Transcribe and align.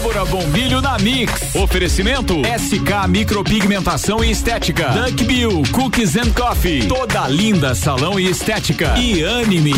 Débora 0.00 0.24
Bombilho 0.24 0.80
na 0.80 0.98
Mix. 0.98 1.54
Oferecimento 1.54 2.34
SK 2.42 3.06
Micropigmentação 3.06 4.24
e 4.24 4.30
Estética. 4.30 4.88
Duck 4.88 5.24
Bill 5.24 5.62
Cookies 5.72 6.16
and 6.16 6.32
Coffee. 6.32 6.86
Toda 6.88 7.28
linda 7.28 7.74
salão 7.74 8.18
e 8.18 8.30
estética. 8.30 8.98
E 8.98 9.22
anime. 9.22 9.74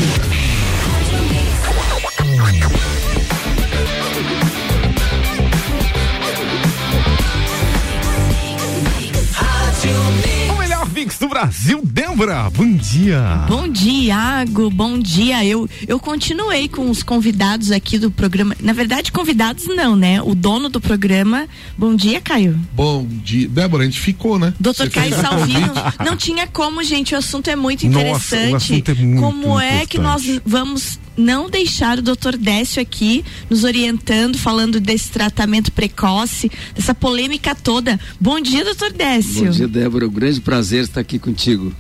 Mix 11.03 11.19
do 11.19 11.29
Brasil, 11.29 11.81
Débora. 11.83 12.49
Bom 12.51 12.77
dia. 12.77 13.45
Bom 13.49 13.67
dia, 13.67 14.15
Iago. 14.15 14.71
Bom 14.71 14.97
dia. 15.01 15.45
Eu 15.45 15.69
eu 15.89 15.99
continuei 15.99 16.69
com 16.69 16.89
os 16.89 17.03
convidados 17.03 17.73
aqui 17.73 17.99
do 17.99 18.09
programa. 18.09 18.55
Na 18.61 18.73
verdade, 18.73 19.11
convidados 19.11 19.67
não, 19.67 19.97
né? 19.97 20.23
O 20.23 20.33
dono 20.33 20.69
do 20.69 20.81
programa. 20.81 21.49
Bom 21.77 21.97
dia, 21.97 22.21
Caio. 22.21 22.57
Bom 22.73 23.05
dia. 23.05 23.49
Débora, 23.49 23.83
a 23.83 23.87
gente 23.87 23.99
ficou, 23.99 24.39
né? 24.39 24.55
Doutor 24.61 24.89
Caio 24.91 25.21
Salvino. 25.21 25.73
Não 26.07 26.17
tinha 26.17 26.47
como, 26.47 26.85
gente. 26.85 27.17
O 27.17 27.19
assunto 27.19 27.51
é 27.51 27.57
muito 27.57 27.85
interessante. 27.85 28.53
Nossa, 28.53 28.53
o 28.53 28.57
assunto 28.57 28.91
é 28.93 28.95
muito 28.95 29.21
como 29.21 29.59
é 29.59 29.67
importante. 29.67 29.89
que 29.89 29.99
nós 29.99 30.41
vamos 30.47 31.01
não 31.17 31.49
deixar 31.49 31.99
o 31.99 32.03
doutor 32.03 32.37
Décio 32.37 32.81
aqui 32.81 33.25
nos 33.49 33.65
orientando, 33.65 34.39
falando 34.39 34.81
desse 34.81 35.11
tratamento 35.11 35.73
precoce, 35.73 36.51
dessa 36.75 36.95
polêmica 36.95 37.55
toda. 37.55 37.99
Bom 38.21 38.41
dia, 38.41 38.65
doutor 38.65 38.93
Décio. 38.93 39.47
Bom 39.47 39.51
dia, 39.51 39.69
Débora. 39.69 40.07
Um 40.07 40.13
grande 40.13 40.41
prazer 40.41 40.85
estar 40.85 41.01
aqui 41.01 41.19
contigo. 41.19 41.75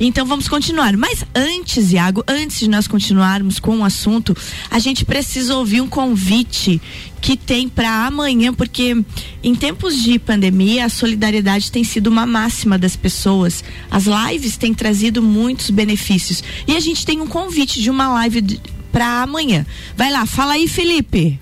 Então 0.00 0.24
vamos 0.24 0.48
continuar. 0.48 0.96
Mas 0.96 1.24
antes, 1.34 1.92
Iago, 1.92 2.22
antes 2.26 2.60
de 2.60 2.68
nós 2.68 2.86
continuarmos 2.86 3.58
com 3.58 3.78
o 3.78 3.84
assunto, 3.84 4.36
a 4.70 4.78
gente 4.78 5.04
precisa 5.04 5.56
ouvir 5.56 5.80
um 5.80 5.88
convite 5.88 6.80
que 7.20 7.36
tem 7.36 7.68
para 7.68 8.06
amanhã, 8.06 8.54
porque 8.54 8.96
em 9.42 9.54
tempos 9.54 10.00
de 10.00 10.18
pandemia 10.18 10.84
a 10.84 10.88
solidariedade 10.88 11.72
tem 11.72 11.82
sido 11.82 12.06
uma 12.06 12.24
máxima 12.26 12.78
das 12.78 12.94
pessoas. 12.94 13.64
As 13.90 14.04
lives 14.04 14.56
têm 14.56 14.72
trazido 14.72 15.22
muitos 15.22 15.70
benefícios 15.70 16.42
e 16.66 16.76
a 16.76 16.80
gente 16.80 17.04
tem 17.04 17.20
um 17.20 17.26
convite 17.26 17.82
de 17.82 17.90
uma 17.90 18.08
live 18.14 18.60
para 18.92 19.22
amanhã. 19.22 19.66
Vai 19.96 20.10
lá, 20.10 20.24
fala 20.26 20.52
aí, 20.52 20.68
Felipe. 20.68 21.40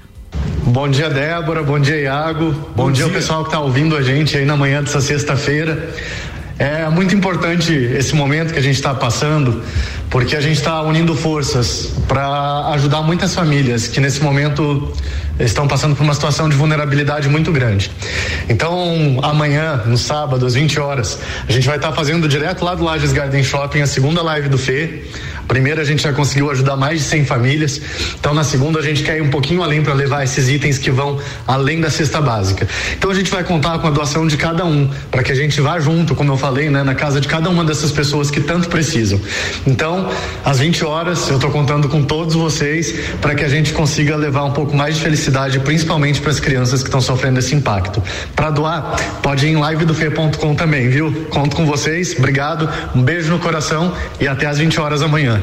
Bom 0.67 0.89
dia, 0.89 1.09
Débora. 1.09 1.63
Bom 1.63 1.79
dia, 1.79 1.97
Iago. 1.97 2.51
Bom, 2.51 2.87
Bom 2.87 2.93
dia, 2.93 3.05
dia, 3.05 3.15
pessoal 3.15 3.45
que 3.45 3.51
está 3.51 3.61
ouvindo 3.61 3.97
a 3.97 4.03
gente 4.03 4.37
aí 4.37 4.45
na 4.45 4.57
manhã 4.57 4.83
dessa 4.83 5.01
sexta-feira. 5.01 5.95
É 6.59 6.89
muito 6.89 7.15
importante 7.15 7.71
esse 7.73 8.15
momento 8.15 8.55
que 8.55 8.59
a 8.59 8.63
gente 8.63 8.77
está 8.77 8.95
passando, 8.95 9.63
porque 10.09 10.35
a 10.35 10.41
gente 10.41 10.57
está 10.57 10.81
unindo 10.81 11.15
forças 11.15 11.93
para 12.09 12.69
ajudar 12.73 13.03
muitas 13.03 13.35
famílias 13.35 13.87
que 13.89 14.01
nesse 14.01 14.23
momento 14.23 14.91
estão 15.39 15.69
passando 15.69 15.95
por 15.95 16.03
uma 16.03 16.15
situação 16.15 16.49
de 16.49 16.57
vulnerabilidade 16.57 17.29
muito 17.29 17.53
grande. 17.53 17.91
Então, 18.49 19.19
amanhã, 19.23 19.83
no 19.85 19.99
sábado, 19.99 20.47
às 20.47 20.55
20 20.55 20.81
horas, 20.81 21.19
a 21.47 21.53
gente 21.53 21.67
vai 21.67 21.77
estar 21.77 21.91
tá 21.91 21.95
fazendo 21.95 22.27
direto 22.27 22.65
lá 22.65 22.75
do 22.75 22.85
Lages 22.85 23.13
Garden 23.13 23.45
Shopping 23.45 23.83
a 23.83 23.87
segunda 23.87 24.23
live 24.23 24.49
do 24.49 24.57
FE 24.57 25.05
Primeiro 25.49 25.81
a 25.81 25.85
gente 25.85 26.03
já 26.03 26.13
conseguiu 26.13 26.51
ajudar 26.51 26.77
mais 26.77 27.01
de 27.01 27.07
100 27.07 27.25
famílias. 27.25 27.81
Então 28.19 28.35
na 28.35 28.45
segunda 28.45 28.79
a 28.79 28.83
gente 28.83 29.03
quer 29.03 29.19
ir 29.19 29.23
um 29.23 29.31
pouquinho 29.31 29.63
além 29.63 29.83
para 29.83 29.95
levar 29.95 30.25
esses 30.25 30.49
itens 30.49 30.79
que 30.79 30.91
vão 30.91 31.19
além 31.47 31.81
da 31.81 31.91
cesta 31.91 32.21
básica. 32.21 32.67
Então 32.97 33.11
a 33.11 33.15
gente 33.15 33.31
vai 33.31 33.45
contar 33.45 33.79
com 33.79 33.87
a 33.87 33.91
doação 33.91 34.27
de 34.27 34.37
cada 34.37 34.65
um 34.65 34.91
para 35.11 35.23
que 35.23 35.33
a 35.33 35.35
gente 35.35 35.61
vá 35.61 35.79
junto, 35.79 36.15
como 36.15 36.33
eu 36.33 36.37
falei, 36.37 36.69
né, 36.71 36.83
na 36.83 36.95
casa 36.95 37.21
de 37.21 37.29
cada 37.29 37.49
uma 37.49 37.65
dessas 37.65 37.93
pessoas 37.93 38.31
que 38.31 38.41
tanto 38.41 38.69
precisam. 38.69 39.21
Então, 39.67 40.11
às 40.45 40.59
20 40.59 40.85
horas, 40.85 41.29
eu 41.29 41.37
estou 41.37 41.51
contando 41.51 41.89
com 41.89 42.03
todos 42.03 42.35
vocês 42.35 42.95
para 43.21 43.35
que 43.35 43.45
a 43.45 43.49
gente 43.49 43.73
consiga 43.73 44.17
levar 44.17 44.45
um 44.45 44.53
pouco 44.53 44.77
mais 44.77 44.97
de 44.97 45.03
felicidade, 45.03 45.59
principalmente 45.61 46.21
para 46.21 46.31
as 46.31 46.41
crianças 46.41 46.83
que 46.83 46.89
estão 46.89 47.01
sofrendo 47.01 47.39
esse 47.39 47.55
impacto. 47.55 48.03
Para 48.35 48.51
doar, 48.51 48.97
pode 49.23 49.47
ir 49.47 49.51
em 49.51 49.71
livedofe.com 49.71 50.55
também, 50.55 50.89
viu? 50.89 51.27
Conto 51.31 51.57
com 51.57 51.67
vocês. 51.67 52.15
Obrigado. 52.19 52.69
Um 52.95 53.03
beijo 53.03 53.31
no 53.31 53.39
coração 53.39 53.93
e 54.21 54.27
até 54.27 54.47
às 54.47 54.59
20 54.59 54.81
horas 54.81 55.03
amanhã. 55.03 55.36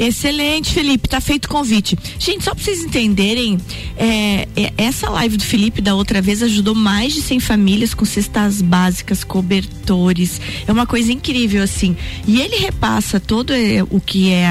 Excelente, 0.00 0.72
Felipe. 0.72 1.06
Tá 1.06 1.20
feito 1.20 1.44
o 1.44 1.48
convite. 1.50 1.94
Gente, 2.18 2.42
só 2.42 2.54
para 2.54 2.64
vocês 2.64 2.82
entenderem, 2.82 3.58
é, 3.98 4.48
é, 4.56 4.72
essa 4.78 5.10
live 5.10 5.36
do 5.36 5.44
Felipe 5.44 5.82
da 5.82 5.94
outra 5.94 6.22
vez 6.22 6.42
ajudou 6.42 6.74
mais 6.74 7.12
de 7.12 7.20
100 7.20 7.40
famílias 7.40 7.92
com 7.92 8.06
cestas 8.06 8.62
básicas, 8.62 9.22
cobertores. 9.22 10.40
É 10.66 10.72
uma 10.72 10.86
coisa 10.86 11.12
incrível, 11.12 11.62
assim. 11.62 11.94
E 12.26 12.40
ele 12.40 12.56
repassa 12.56 13.20
todo 13.20 13.52
é, 13.52 13.84
o 13.90 14.00
que 14.00 14.30
é 14.30 14.46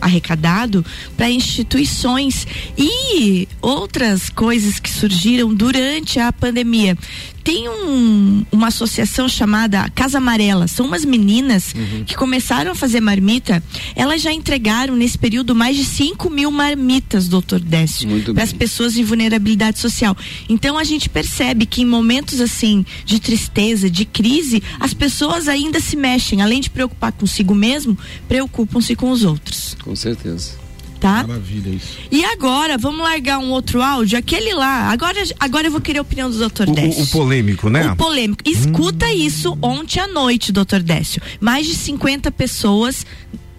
arrecadado 0.00 0.84
para 1.16 1.30
instituições 1.30 2.44
e 2.76 3.46
outras 3.60 4.28
coisas 4.30 4.80
que 4.80 4.90
surgiram 4.90 5.54
durante 5.54 6.18
a 6.18 6.32
pandemia 6.32 6.98
tem 7.42 7.68
um, 7.68 8.44
uma 8.50 8.68
associação 8.68 9.28
chamada 9.28 9.88
Casa 9.90 10.18
Amarela. 10.18 10.66
São 10.68 10.86
umas 10.86 11.04
meninas 11.04 11.74
uhum. 11.74 12.04
que 12.04 12.16
começaram 12.16 12.72
a 12.72 12.74
fazer 12.74 13.00
marmita. 13.00 13.62
Elas 13.96 14.22
já 14.22 14.32
entregaram 14.32 14.96
nesse 14.96 15.18
período 15.18 15.54
mais 15.54 15.76
de 15.76 15.84
5 15.84 16.30
mil 16.30 16.50
marmitas, 16.50 17.28
doutor 17.28 17.60
Décio, 17.60 18.08
para 18.34 18.44
as 18.44 18.52
pessoas 18.52 18.96
em 18.96 19.04
vulnerabilidade 19.04 19.78
social. 19.78 20.16
Então 20.48 20.78
a 20.78 20.84
gente 20.84 21.08
percebe 21.08 21.66
que 21.66 21.82
em 21.82 21.86
momentos 21.86 22.40
assim 22.40 22.84
de 23.04 23.18
tristeza, 23.20 23.90
de 23.90 24.04
crise, 24.04 24.62
as 24.78 24.94
pessoas 24.94 25.48
ainda 25.48 25.80
se 25.80 25.96
mexem. 25.96 26.42
Além 26.42 26.60
de 26.60 26.70
preocupar 26.70 27.12
consigo 27.12 27.54
mesmo, 27.54 27.98
preocupam-se 28.28 28.94
com 28.94 29.10
os 29.10 29.24
outros. 29.24 29.76
Com 29.82 29.96
certeza 29.96 30.61
tá? 31.02 31.26
Maravilha 31.26 31.68
isso. 31.68 31.98
E 32.12 32.24
agora, 32.24 32.78
vamos 32.78 33.00
largar 33.00 33.38
um 33.38 33.50
outro 33.50 33.82
áudio, 33.82 34.16
aquele 34.16 34.54
lá. 34.54 34.88
Agora, 34.88 35.20
agora 35.40 35.66
eu 35.66 35.72
vou 35.72 35.80
querer 35.80 35.98
a 35.98 36.02
opinião 36.02 36.30
do 36.30 36.48
Dr. 36.48 36.68
O, 36.68 36.74
Décio. 36.74 37.02
O, 37.02 37.06
polêmico, 37.08 37.68
né? 37.68 37.90
O 37.90 37.96
polêmico. 37.96 38.40
Escuta 38.48 39.06
hum. 39.06 39.12
isso 39.12 39.58
ontem 39.60 39.98
à 39.98 40.06
noite, 40.06 40.52
Dr. 40.52 40.78
Décio. 40.84 41.20
Mais 41.40 41.66
de 41.66 41.74
50 41.74 42.30
pessoas 42.30 43.04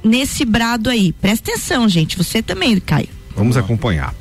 nesse 0.02 0.46
brado 0.46 0.90
aí. 0.90 1.12
Presta 1.12 1.52
atenção, 1.52 1.90
gente. 1.90 2.18
Você 2.18 2.42
também, 2.42 2.80
Caio. 2.80 3.10
Vamos 3.36 3.58
acompanhar. 3.58 4.16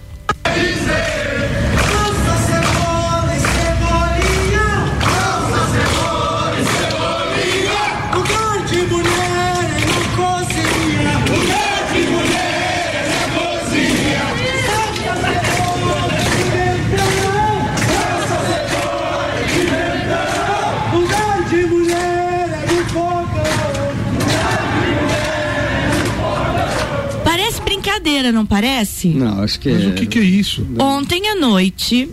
Não 28.32 28.46
parece? 28.46 29.08
Não, 29.08 29.42
acho 29.42 29.60
que 29.60 29.70
Mas 29.70 29.84
é. 29.84 29.86
o 29.88 29.94
que, 29.94 30.06
que 30.06 30.18
é 30.18 30.22
isso? 30.22 30.66
Ontem 30.78 31.28
à 31.28 31.34
noite, 31.34 32.08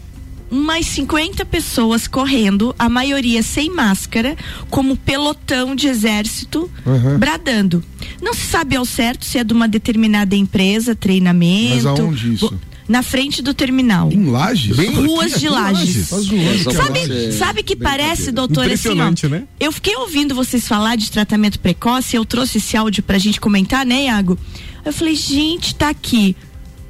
umas 0.51 0.85
50 0.85 1.45
pessoas 1.45 2.07
correndo, 2.07 2.75
a 2.77 2.89
maioria 2.89 3.43
sem 3.43 3.69
máscara, 3.69 4.35
como 4.69 4.95
pelotão 4.95 5.75
de 5.75 5.87
exército, 5.87 6.69
uhum. 6.85 7.17
bradando. 7.17 7.83
Não 8.21 8.33
se 8.33 8.41
sabe 8.41 8.75
ao 8.75 8.85
certo 8.85 9.25
se 9.25 9.37
é 9.37 9.43
de 9.43 9.53
uma 9.53 9.67
determinada 9.67 10.35
empresa, 10.35 10.95
treinamento. 10.95 11.75
Mas 11.75 11.85
aonde 11.85 12.33
isso? 12.33 12.59
na 12.89 13.03
frente 13.03 13.43
do 13.43 13.53
terminal. 13.53 14.11
Em 14.11 14.25
Lages? 14.25 14.75
Bem 14.75 14.89
Ruas 14.89 15.33
aqui, 15.33 15.41
de 15.41 15.49
Lages. 15.49 16.09
Lages. 16.09 16.73
Sabe, 16.73 17.31
sabe 17.33 17.63
que 17.63 17.75
parece, 17.75 18.31
doutor, 18.31 18.65
assim, 18.65 18.99
ó, 18.99 19.29
né? 19.29 19.43
eu 19.59 19.71
fiquei 19.71 19.95
ouvindo 19.95 20.33
vocês 20.33 20.67
falar 20.67 20.95
de 20.95 21.11
tratamento 21.11 21.59
precoce, 21.59 22.15
eu 22.15 22.25
trouxe 22.25 22.57
esse 22.57 22.75
áudio 22.75 23.03
pra 23.03 23.19
gente 23.19 23.39
comentar, 23.39 23.85
né, 23.85 24.05
Iago? 24.05 24.39
Eu 24.85 24.93
falei, 24.93 25.15
gente, 25.15 25.75
tá 25.75 25.89
aqui 25.89 26.35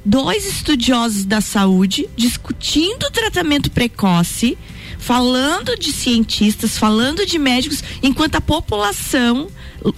dois 0.04 0.46
estudiosos 0.46 1.24
da 1.24 1.40
saúde 1.40 2.08
discutindo 2.16 3.10
tratamento 3.10 3.70
precoce, 3.70 4.56
falando 4.98 5.76
de 5.76 5.92
cientistas, 5.92 6.78
falando 6.78 7.26
de 7.26 7.38
médicos, 7.38 7.82
enquanto 8.02 8.36
a 8.36 8.40
população, 8.40 9.48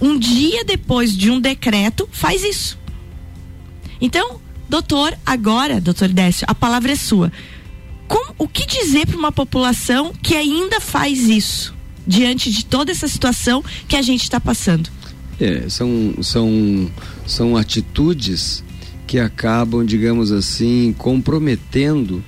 um 0.01 0.17
dia 0.17 0.63
depois 0.63 1.15
de 1.15 1.29
um 1.29 1.39
decreto, 1.39 2.07
faz 2.11 2.43
isso. 2.43 2.77
Então, 3.99 4.39
doutor, 4.67 5.17
agora, 5.25 5.79
doutor 5.79 6.09
Décio, 6.09 6.45
a 6.49 6.55
palavra 6.55 6.91
é 6.91 6.95
sua. 6.95 7.31
O 8.37 8.47
que 8.47 8.65
dizer 8.65 9.07
para 9.07 9.17
uma 9.17 9.31
população 9.31 10.13
que 10.21 10.35
ainda 10.35 10.79
faz 10.79 11.27
isso, 11.27 11.73
diante 12.05 12.51
de 12.51 12.65
toda 12.65 12.91
essa 12.91 13.07
situação 13.07 13.63
que 13.87 13.95
a 13.95 14.01
gente 14.01 14.23
está 14.23 14.39
passando? 14.39 14.89
É, 15.39 15.67
são, 15.69 16.13
são, 16.21 16.91
são 17.25 17.55
atitudes 17.55 18.63
que 19.05 19.19
acabam, 19.19 19.85
digamos 19.85 20.31
assim, 20.31 20.93
comprometendo 20.97 22.23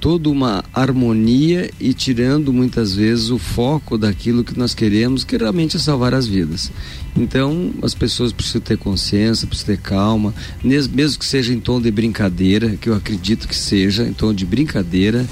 toda 0.00 0.30
uma 0.30 0.64
harmonia 0.72 1.70
e 1.78 1.92
tirando 1.92 2.52
muitas 2.52 2.94
vezes 2.94 3.30
o 3.30 3.38
foco 3.38 3.98
daquilo 3.98 4.42
que 4.42 4.58
nós 4.58 4.72
queremos, 4.72 5.22
que 5.22 5.36
realmente 5.36 5.76
é 5.76 5.80
salvar 5.80 6.14
as 6.14 6.26
vidas. 6.26 6.72
Então, 7.14 7.70
as 7.82 7.94
pessoas 7.94 8.32
precisam 8.32 8.62
ter 8.62 8.78
consciência, 8.78 9.46
precisam 9.46 9.76
ter 9.76 9.82
calma, 9.82 10.34
mesmo 10.64 11.18
que 11.18 11.24
seja 11.24 11.52
em 11.52 11.60
tom 11.60 11.80
de 11.80 11.90
brincadeira, 11.90 12.76
que 12.76 12.88
eu 12.88 12.94
acredito 12.94 13.46
que 13.46 13.56
seja, 13.56 14.04
em 14.04 14.12
tom 14.14 14.32
de 14.32 14.46
brincadeira, 14.46 15.28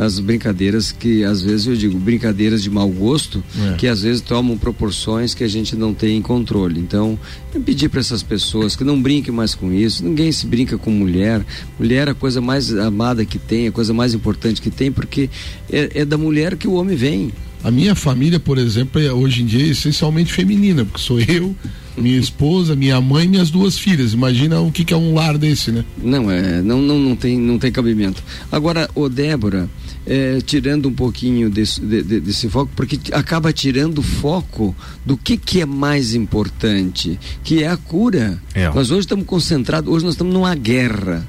as 0.00 0.18
brincadeiras 0.18 0.90
que 0.90 1.22
às 1.24 1.42
vezes 1.42 1.66
eu 1.66 1.76
digo 1.76 1.98
brincadeiras 1.98 2.62
de 2.62 2.70
mau 2.70 2.88
gosto 2.88 3.44
é. 3.72 3.74
que 3.74 3.86
às 3.86 4.00
vezes 4.00 4.22
tomam 4.22 4.56
proporções 4.56 5.34
que 5.34 5.44
a 5.44 5.48
gente 5.48 5.76
não 5.76 5.92
tem 5.92 6.22
controle 6.22 6.80
então 6.80 7.18
eu 7.54 7.60
pedir 7.60 7.90
para 7.90 8.00
essas 8.00 8.22
pessoas 8.22 8.74
que 8.74 8.82
não 8.82 9.00
brinquem 9.00 9.32
mais 9.32 9.54
com 9.54 9.70
isso 9.70 10.02
ninguém 10.02 10.32
se 10.32 10.46
brinca 10.46 10.78
com 10.78 10.90
mulher 10.90 11.44
mulher 11.78 12.08
é 12.08 12.10
a 12.12 12.14
coisa 12.14 12.40
mais 12.40 12.74
amada 12.74 13.26
que 13.26 13.38
tem 13.38 13.68
a 13.68 13.72
coisa 13.72 13.92
mais 13.92 14.14
importante 14.14 14.62
que 14.62 14.70
tem 14.70 14.90
porque 14.90 15.28
é, 15.70 16.00
é 16.00 16.04
da 16.04 16.16
mulher 16.16 16.56
que 16.56 16.66
o 16.66 16.72
homem 16.72 16.96
vem 16.96 17.30
a 17.62 17.70
minha 17.70 17.94
família, 17.94 18.40
por 18.40 18.56
exemplo, 18.56 19.00
é, 19.00 19.12
hoje 19.12 19.42
em 19.42 19.46
dia 19.46 19.66
é 19.66 19.68
essencialmente 19.68 20.32
feminina, 20.32 20.82
porque 20.82 20.98
sou 20.98 21.20
eu, 21.20 21.54
minha 21.96 22.18
esposa, 22.18 22.74
minha 22.74 22.98
mãe 23.00 23.26
e 23.26 23.28
minhas 23.28 23.50
duas 23.50 23.78
filhas. 23.78 24.14
Imagina 24.14 24.60
o 24.60 24.72
que, 24.72 24.82
que 24.82 24.94
é 24.94 24.96
um 24.96 25.14
lar 25.14 25.36
desse, 25.36 25.70
né? 25.70 25.84
Não, 26.02 26.30
é, 26.30 26.62
não, 26.62 26.80
não, 26.80 26.98
não, 26.98 27.14
tem, 27.14 27.38
não 27.38 27.58
tem 27.58 27.70
cabimento. 27.70 28.22
Agora, 28.50 28.88
o 28.94 29.08
Débora, 29.10 29.68
é, 30.06 30.40
tirando 30.40 30.88
um 30.88 30.92
pouquinho 30.92 31.50
desse, 31.50 31.80
de, 31.80 32.02
de, 32.02 32.20
desse 32.20 32.48
foco, 32.48 32.70
porque 32.74 32.98
acaba 33.12 33.52
tirando 33.52 33.98
o 33.98 34.02
foco 34.02 34.74
do 35.04 35.16
que, 35.16 35.36
que 35.36 35.60
é 35.60 35.66
mais 35.66 36.14
importante, 36.14 37.18
que 37.44 37.62
é 37.62 37.68
a 37.68 37.76
cura. 37.76 38.40
É. 38.54 38.68
Nós 38.68 38.90
hoje 38.90 39.00
estamos 39.00 39.26
concentrados, 39.26 39.92
hoje 39.92 40.04
nós 40.04 40.14
estamos 40.14 40.32
numa 40.32 40.54
guerra 40.54 41.26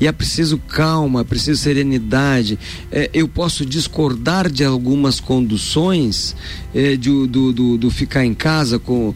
e 0.00 0.06
é 0.06 0.12
preciso 0.12 0.58
calma, 0.58 1.20
é 1.20 1.24
preciso 1.24 1.60
serenidade. 1.62 2.58
É, 2.90 3.10
eu 3.14 3.28
posso 3.28 3.64
discordar 3.64 4.50
de 4.50 4.64
algumas 4.64 5.20
conduções 5.20 6.34
é, 6.74 6.96
de, 6.96 7.26
do, 7.26 7.52
do, 7.52 7.78
do, 7.78 7.90
ficar 7.90 8.24
em 8.24 8.34
casa 8.34 8.78
com 8.78 9.14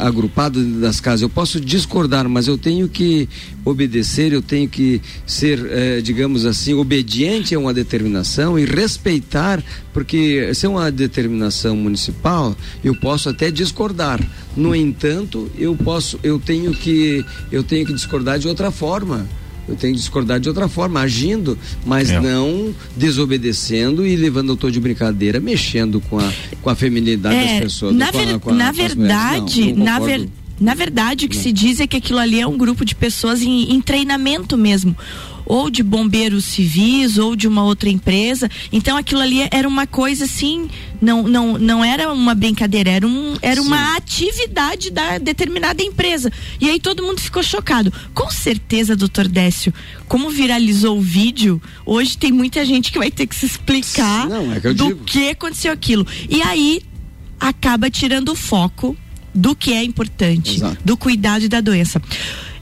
agrupado 0.00 0.62
das 0.80 1.00
casas. 1.00 1.22
Eu 1.22 1.28
posso 1.28 1.60
discordar, 1.60 2.28
mas 2.28 2.48
eu 2.48 2.58
tenho 2.58 2.88
que 2.88 3.28
obedecer, 3.64 4.32
eu 4.32 4.42
tenho 4.42 4.68
que 4.68 5.00
ser, 5.24 5.64
é, 5.70 6.00
digamos 6.00 6.44
assim, 6.44 6.74
obediente 6.74 7.54
a 7.54 7.58
uma 7.58 7.72
determinação 7.72 8.58
e 8.58 8.64
respeitar, 8.64 9.62
porque 9.92 10.52
se 10.54 10.66
é 10.66 10.68
uma 10.68 10.90
determinação 10.90 11.76
municipal, 11.76 12.56
eu 12.82 12.94
posso 12.94 13.28
até 13.28 13.50
discordar. 13.50 14.20
No 14.56 14.74
entanto, 14.74 15.50
eu 15.56 15.74
posso, 15.76 16.18
eu 16.22 16.38
tenho 16.38 16.72
que, 16.72 17.24
eu 17.50 17.62
tenho 17.62 17.86
que 17.86 17.94
discordar 17.94 18.38
de 18.38 18.48
outra 18.48 18.70
forma 18.70 19.26
eu 19.68 19.76
tenho 19.76 19.94
que 19.94 20.00
discordar 20.00 20.40
de 20.40 20.48
outra 20.48 20.68
forma, 20.68 21.00
agindo, 21.00 21.58
mas 21.86 22.10
é. 22.10 22.20
não 22.20 22.74
desobedecendo 22.96 24.06
e 24.06 24.16
levando 24.16 24.50
o 24.50 24.56
tom 24.56 24.70
de 24.70 24.80
brincadeira, 24.80 25.40
mexendo 25.40 26.00
com 26.00 26.18
a, 26.18 26.32
com 26.60 26.70
a 26.70 26.74
feminilidade 26.74 27.36
é, 27.36 27.52
das 27.52 27.60
pessoas. 27.60 27.94
Na, 27.94 28.10
ver, 28.10 28.28
a, 28.28 28.50
a, 28.50 28.54
na 28.54 28.72
verdade, 28.72 29.72
não, 29.72 29.78
não 29.78 29.84
na 29.84 29.98
verdade. 30.00 30.32
Na 30.60 30.74
verdade, 30.74 31.26
o 31.26 31.28
que 31.28 31.36
não. 31.36 31.42
se 31.42 31.50
diz 31.50 31.80
é 31.80 31.88
que 31.88 31.96
aquilo 31.96 32.20
ali 32.20 32.38
é 32.38 32.46
um 32.46 32.56
grupo 32.56 32.84
de 32.84 32.94
pessoas 32.94 33.42
em, 33.42 33.72
em 33.72 33.80
treinamento 33.80 34.56
mesmo 34.56 34.96
ou 35.44 35.70
de 35.70 35.82
bombeiros 35.82 36.44
civis 36.44 37.18
ou 37.18 37.34
de 37.36 37.46
uma 37.48 37.64
outra 37.64 37.88
empresa. 37.88 38.50
Então 38.72 38.96
aquilo 38.96 39.20
ali 39.20 39.48
era 39.50 39.66
uma 39.66 39.86
coisa 39.86 40.24
assim, 40.24 40.68
não 41.00 41.22
não 41.22 41.58
não 41.58 41.84
era 41.84 42.12
uma 42.12 42.34
brincadeira, 42.34 42.90
era 42.90 43.06
um 43.06 43.36
era 43.42 43.60
Sim. 43.60 43.66
uma 43.66 43.96
atividade 43.96 44.90
da 44.90 45.18
determinada 45.18 45.82
empresa. 45.82 46.32
E 46.60 46.68
aí 46.68 46.80
todo 46.80 47.02
mundo 47.02 47.20
ficou 47.20 47.42
chocado. 47.42 47.92
Com 48.14 48.30
certeza, 48.30 48.96
doutor 48.96 49.28
Décio, 49.28 49.72
como 50.08 50.30
viralizou 50.30 50.98
o 50.98 51.02
vídeo, 51.02 51.60
hoje 51.84 52.16
tem 52.16 52.32
muita 52.32 52.64
gente 52.64 52.92
que 52.92 52.98
vai 52.98 53.10
ter 53.10 53.26
que 53.26 53.34
se 53.34 53.46
explicar 53.46 54.28
não, 54.28 54.52
é 54.52 54.60
que 54.60 54.72
do 54.72 54.86
digo. 54.88 55.04
que 55.04 55.30
aconteceu 55.30 55.72
aquilo. 55.72 56.06
E 56.28 56.42
aí 56.42 56.82
acaba 57.40 57.90
tirando 57.90 58.30
o 58.30 58.36
foco 58.36 58.96
do 59.34 59.56
que 59.56 59.72
é 59.72 59.82
importante, 59.82 60.56
Exato. 60.56 60.78
do 60.84 60.96
cuidado 60.96 61.48
da 61.48 61.60
doença. 61.60 62.00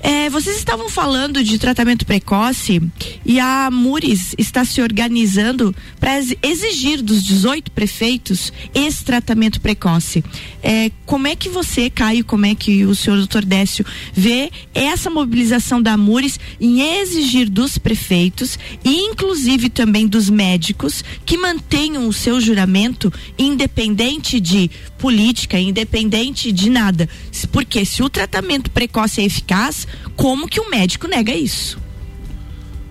É, 0.02 0.30
vocês 0.30 0.56
estavam 0.56 0.88
falando 0.88 1.44
de 1.44 1.58
tratamento 1.58 2.06
precoce 2.06 2.80
e 3.24 3.38
a 3.38 3.70
Mures 3.70 4.34
está 4.38 4.64
se 4.64 4.80
organizando 4.80 5.74
para 5.98 6.18
exigir 6.42 7.02
dos 7.02 7.22
18 7.22 7.70
prefeitos 7.70 8.50
esse 8.74 9.04
tratamento 9.04 9.60
precoce. 9.60 10.24
É, 10.62 10.90
como 11.04 11.26
é 11.26 11.36
que 11.36 11.50
você, 11.50 11.90
Caio, 11.90 12.24
como 12.24 12.46
é 12.46 12.54
que 12.54 12.84
o 12.86 12.94
senhor 12.94 13.18
doutor 13.18 13.44
Décio 13.44 13.84
vê 14.12 14.50
essa 14.74 15.10
mobilização 15.10 15.82
da 15.82 15.96
Mures 15.96 16.40
em 16.58 16.80
exigir 16.80 17.50
dos 17.50 17.76
prefeitos 17.76 18.58
e 18.84 19.02
inclusive 19.02 19.68
também 19.68 20.06
dos 20.06 20.30
médicos 20.30 21.04
que 21.26 21.36
mantenham 21.36 22.08
o 22.08 22.12
seu 22.12 22.40
juramento 22.40 23.12
independente 23.38 24.40
de 24.40 24.70
política, 24.98 25.58
independente 25.58 26.52
de 26.52 26.70
nada? 26.70 27.08
Porque 27.52 27.84
se 27.84 28.02
o 28.02 28.08
tratamento 28.08 28.70
precoce 28.70 29.20
é 29.20 29.24
eficaz, 29.24 29.86
como 30.16 30.48
que 30.48 30.60
o 30.60 30.70
médico 30.70 31.08
nega 31.08 31.34
isso? 31.34 31.78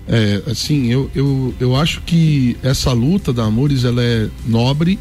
É, 0.08 0.42
assim, 0.50 0.88
eu, 0.88 1.10
eu, 1.14 1.54
eu 1.60 1.76
acho 1.76 2.02
que 2.02 2.58
essa 2.64 2.92
luta 2.92 3.32
da 3.32 3.44
Amores 3.44 3.84
ela 3.84 4.04
é 4.04 4.28
nobre, 4.48 4.98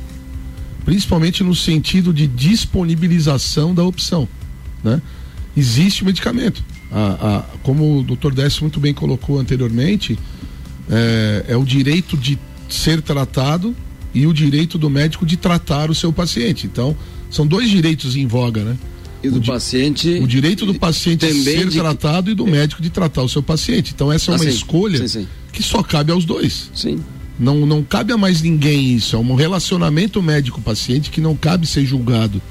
principalmente 0.85 1.43
no 1.43 1.55
sentido 1.55 2.13
de 2.13 2.27
disponibilização 2.27 3.75
da 3.75 3.83
opção, 3.83 4.29
né? 4.85 5.01
Existe 5.57 6.05
medicamento. 6.05 6.63
A, 6.93 7.37
a, 7.37 7.43
como 7.63 7.99
o 7.99 8.03
Dr. 8.03 8.33
Décio 8.33 8.63
muito 8.63 8.79
bem 8.79 8.93
colocou 8.93 9.39
anteriormente, 9.39 10.19
é, 10.91 11.47
é 11.49 11.57
o 11.57 11.65
direito 11.65 12.17
de 12.17 12.39
ser 12.69 13.01
tratado 13.01 13.75
e 14.15 14.27
o 14.27 14.33
direito 14.33 14.79
do 14.79 14.91
médico 14.91 15.25
de 15.25 15.37
tratar 15.37 15.91
o 15.91 15.95
seu 15.95 16.13
paciente. 16.13 16.67
Então, 16.67 16.97
são 17.31 17.47
dois 17.47 17.71
direitos 17.71 18.17
em 18.17 18.27
voga, 18.27 18.63
né? 18.63 18.77
E 19.23 19.29
do 19.29 19.39
o 19.39 19.45
paciente. 19.45 20.09
O 20.23 20.27
direito 20.27 20.65
do 20.65 20.75
paciente 20.75 21.31
ser 21.33 21.69
de... 21.69 21.79
tratado 21.79 22.31
e 22.31 22.35
do 22.35 22.47
médico 22.47 22.81
de 22.81 22.91
tratar 22.91 23.23
o 23.23 23.29
seu 23.29 23.43
paciente. 23.43 23.93
Então, 23.95 24.13
essa 24.13 24.31
é 24.31 24.35
uma 24.37 24.45
ah, 24.45 24.49
escolha 24.49 24.99
sim, 24.99 25.09
sim. 25.21 25.29
que 25.53 25.63
só 25.63 25.83
cabe 25.83 26.13
aos 26.13 26.25
dois. 26.25 26.71
Sim. 26.75 27.01
Não, 27.39 27.67
não 27.67 27.83
cabe 27.83 28.13
a 28.13 28.17
mais 28.17 28.43
ninguém 28.43 28.95
isso. 28.95 29.17
É 29.17 29.19
um 29.19 29.35
relacionamento 29.35 30.23
médico-paciente 30.23 31.11
que 31.11 31.21
não 31.21 31.37
cabe 31.37 31.67
ser 31.67 31.85
julgado. 31.85 32.43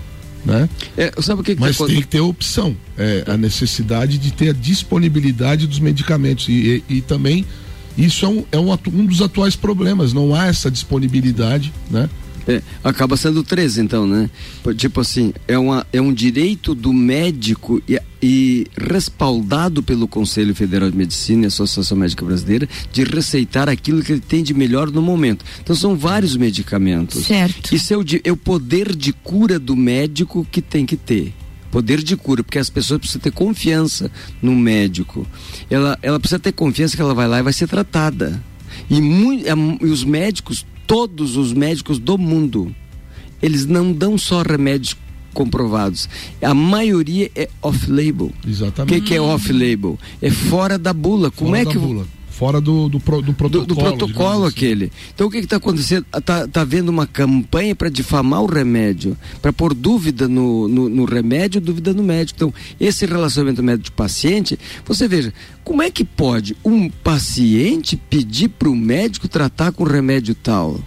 Né? 0.45 0.69
É, 0.95 1.11
sabe 1.21 1.41
o 1.41 1.43
que, 1.43 1.55
que 1.55 1.61
Mas 1.61 1.77
tem 1.77 2.01
que 2.01 2.07
ter 2.07 2.21
opção. 2.21 2.75
É, 2.97 3.25
a 3.27 3.35
necessidade 3.35 4.17
de 4.17 4.31
ter 4.31 4.49
a 4.49 4.53
disponibilidade 4.53 5.67
dos 5.67 5.79
medicamentos. 5.79 6.47
E, 6.47 6.83
e, 6.89 6.97
e 6.97 7.01
também 7.01 7.45
isso 7.97 8.25
é, 8.25 8.29
um, 8.29 8.45
é 8.51 8.57
um, 8.57 8.71
um 8.71 9.05
dos 9.05 9.21
atuais 9.21 9.55
problemas. 9.55 10.13
Não 10.13 10.33
há 10.33 10.47
essa 10.47 10.71
disponibilidade, 10.71 11.73
né? 11.91 12.09
É, 12.47 12.61
acaba 12.81 13.17
sendo 13.17 13.43
13, 13.43 13.81
então, 13.81 14.07
né? 14.07 14.29
Tipo 14.77 15.01
assim, 15.01 15.33
é, 15.47 15.57
uma, 15.57 15.85
é 15.91 15.99
um 15.99 16.13
direito 16.13 16.73
do 16.73 16.93
médico 16.93 17.81
e, 17.87 17.99
e 18.21 18.67
respaldado 18.77 19.83
pelo 19.83 20.07
Conselho 20.07 20.55
Federal 20.55 20.89
de 20.89 20.95
Medicina 20.95 21.43
e 21.43 21.47
Associação 21.47 21.97
Médica 21.97 22.23
Brasileira 22.23 22.67
de 22.91 23.03
receitar 23.03 23.67
aquilo 23.67 24.01
que 24.01 24.13
ele 24.13 24.21
tem 24.21 24.43
de 24.43 24.53
melhor 24.53 24.89
no 24.89 25.01
momento. 25.01 25.43
Então 25.61 25.75
são 25.75 25.95
vários 25.95 26.37
medicamentos. 26.37 27.25
Certo. 27.25 27.75
Isso 27.75 27.93
é 27.93 27.97
o, 27.97 28.05
é 28.23 28.31
o 28.31 28.37
poder 28.37 28.95
de 28.95 29.11
cura 29.11 29.59
do 29.59 29.75
médico 29.75 30.47
que 30.49 30.61
tem 30.61 30.85
que 30.85 30.95
ter 30.95 31.33
poder 31.69 32.01
de 32.01 32.15
cura, 32.15 32.43
porque 32.43 32.57
as 32.57 32.69
pessoas 32.69 32.99
precisam 32.99 33.21
ter 33.21 33.31
confiança 33.31 34.09
no 34.41 34.55
médico. 34.55 35.27
Ela, 35.69 35.99
ela 36.01 36.19
precisa 36.19 36.39
ter 36.39 36.53
confiança 36.53 36.95
que 36.95 37.01
ela 37.01 37.13
vai 37.13 37.27
lá 37.27 37.39
e 37.39 37.43
vai 37.43 37.53
ser 37.53 37.67
tratada. 37.67 38.41
E, 38.89 39.01
muito, 39.01 39.45
e 39.45 39.85
os 39.85 40.03
médicos 40.03 40.65
todos 40.87 41.35
os 41.35 41.53
médicos 41.53 41.99
do 41.99 42.17
mundo, 42.17 42.73
eles 43.41 43.65
não 43.65 43.91
dão 43.91 44.17
só 44.17 44.41
remédios 44.41 44.95
comprovados. 45.33 46.09
A 46.41 46.53
maioria 46.53 47.29
é 47.35 47.47
off-label. 47.61 48.31
Exatamente. 48.47 48.97
O 48.97 49.01
que, 49.01 49.09
que, 49.09 49.15
é 49.15 49.21
off-label? 49.21 49.99
É 50.19 50.31
fora 50.31 50.79
da 50.79 50.91
bula. 50.91 51.29
Como 51.29 51.51
fora 51.51 51.61
é 51.61 51.65
que 51.65 51.77
bula. 51.77 52.07
Fora 52.37 52.61
do, 52.61 52.87
do, 52.87 52.99
do 52.99 52.99
protocolo. 52.99 53.49
Do, 53.49 53.65
do 53.65 53.75
protocolo 53.75 54.45
assim. 54.45 54.55
aquele. 54.55 54.91
Então 55.11 55.25
o 55.25 55.31
que 55.31 55.39
está 55.39 55.55
acontecendo? 55.55 56.05
Está 56.15 56.47
tá 56.47 56.63
vendo 56.63 56.89
uma 56.89 57.07
campanha 57.07 57.75
para 57.75 57.89
difamar 57.89 58.43
o 58.43 58.45
remédio, 58.45 59.17
para 59.41 59.51
pôr 59.51 59.73
dúvida 59.73 60.27
no, 60.27 60.67
no, 60.67 60.87
no, 60.87 61.05
remédio, 61.05 61.59
dúvida 61.59 61.95
no 61.95 62.03
médico. 62.03 62.37
Então, 62.37 62.53
esse 62.79 63.07
relacionamento 63.07 63.63
médico-paciente, 63.63 64.59
você 64.85 65.07
veja, 65.07 65.33
como 65.63 65.81
é 65.81 65.89
que 65.89 66.05
pode 66.05 66.55
um 66.63 66.87
paciente 66.89 67.97
pedir 67.97 68.49
para 68.49 68.69
o 68.69 68.75
médico 68.75 69.27
tratar 69.27 69.71
com 69.71 69.83
remédio 69.83 70.35
tal? 70.35 70.79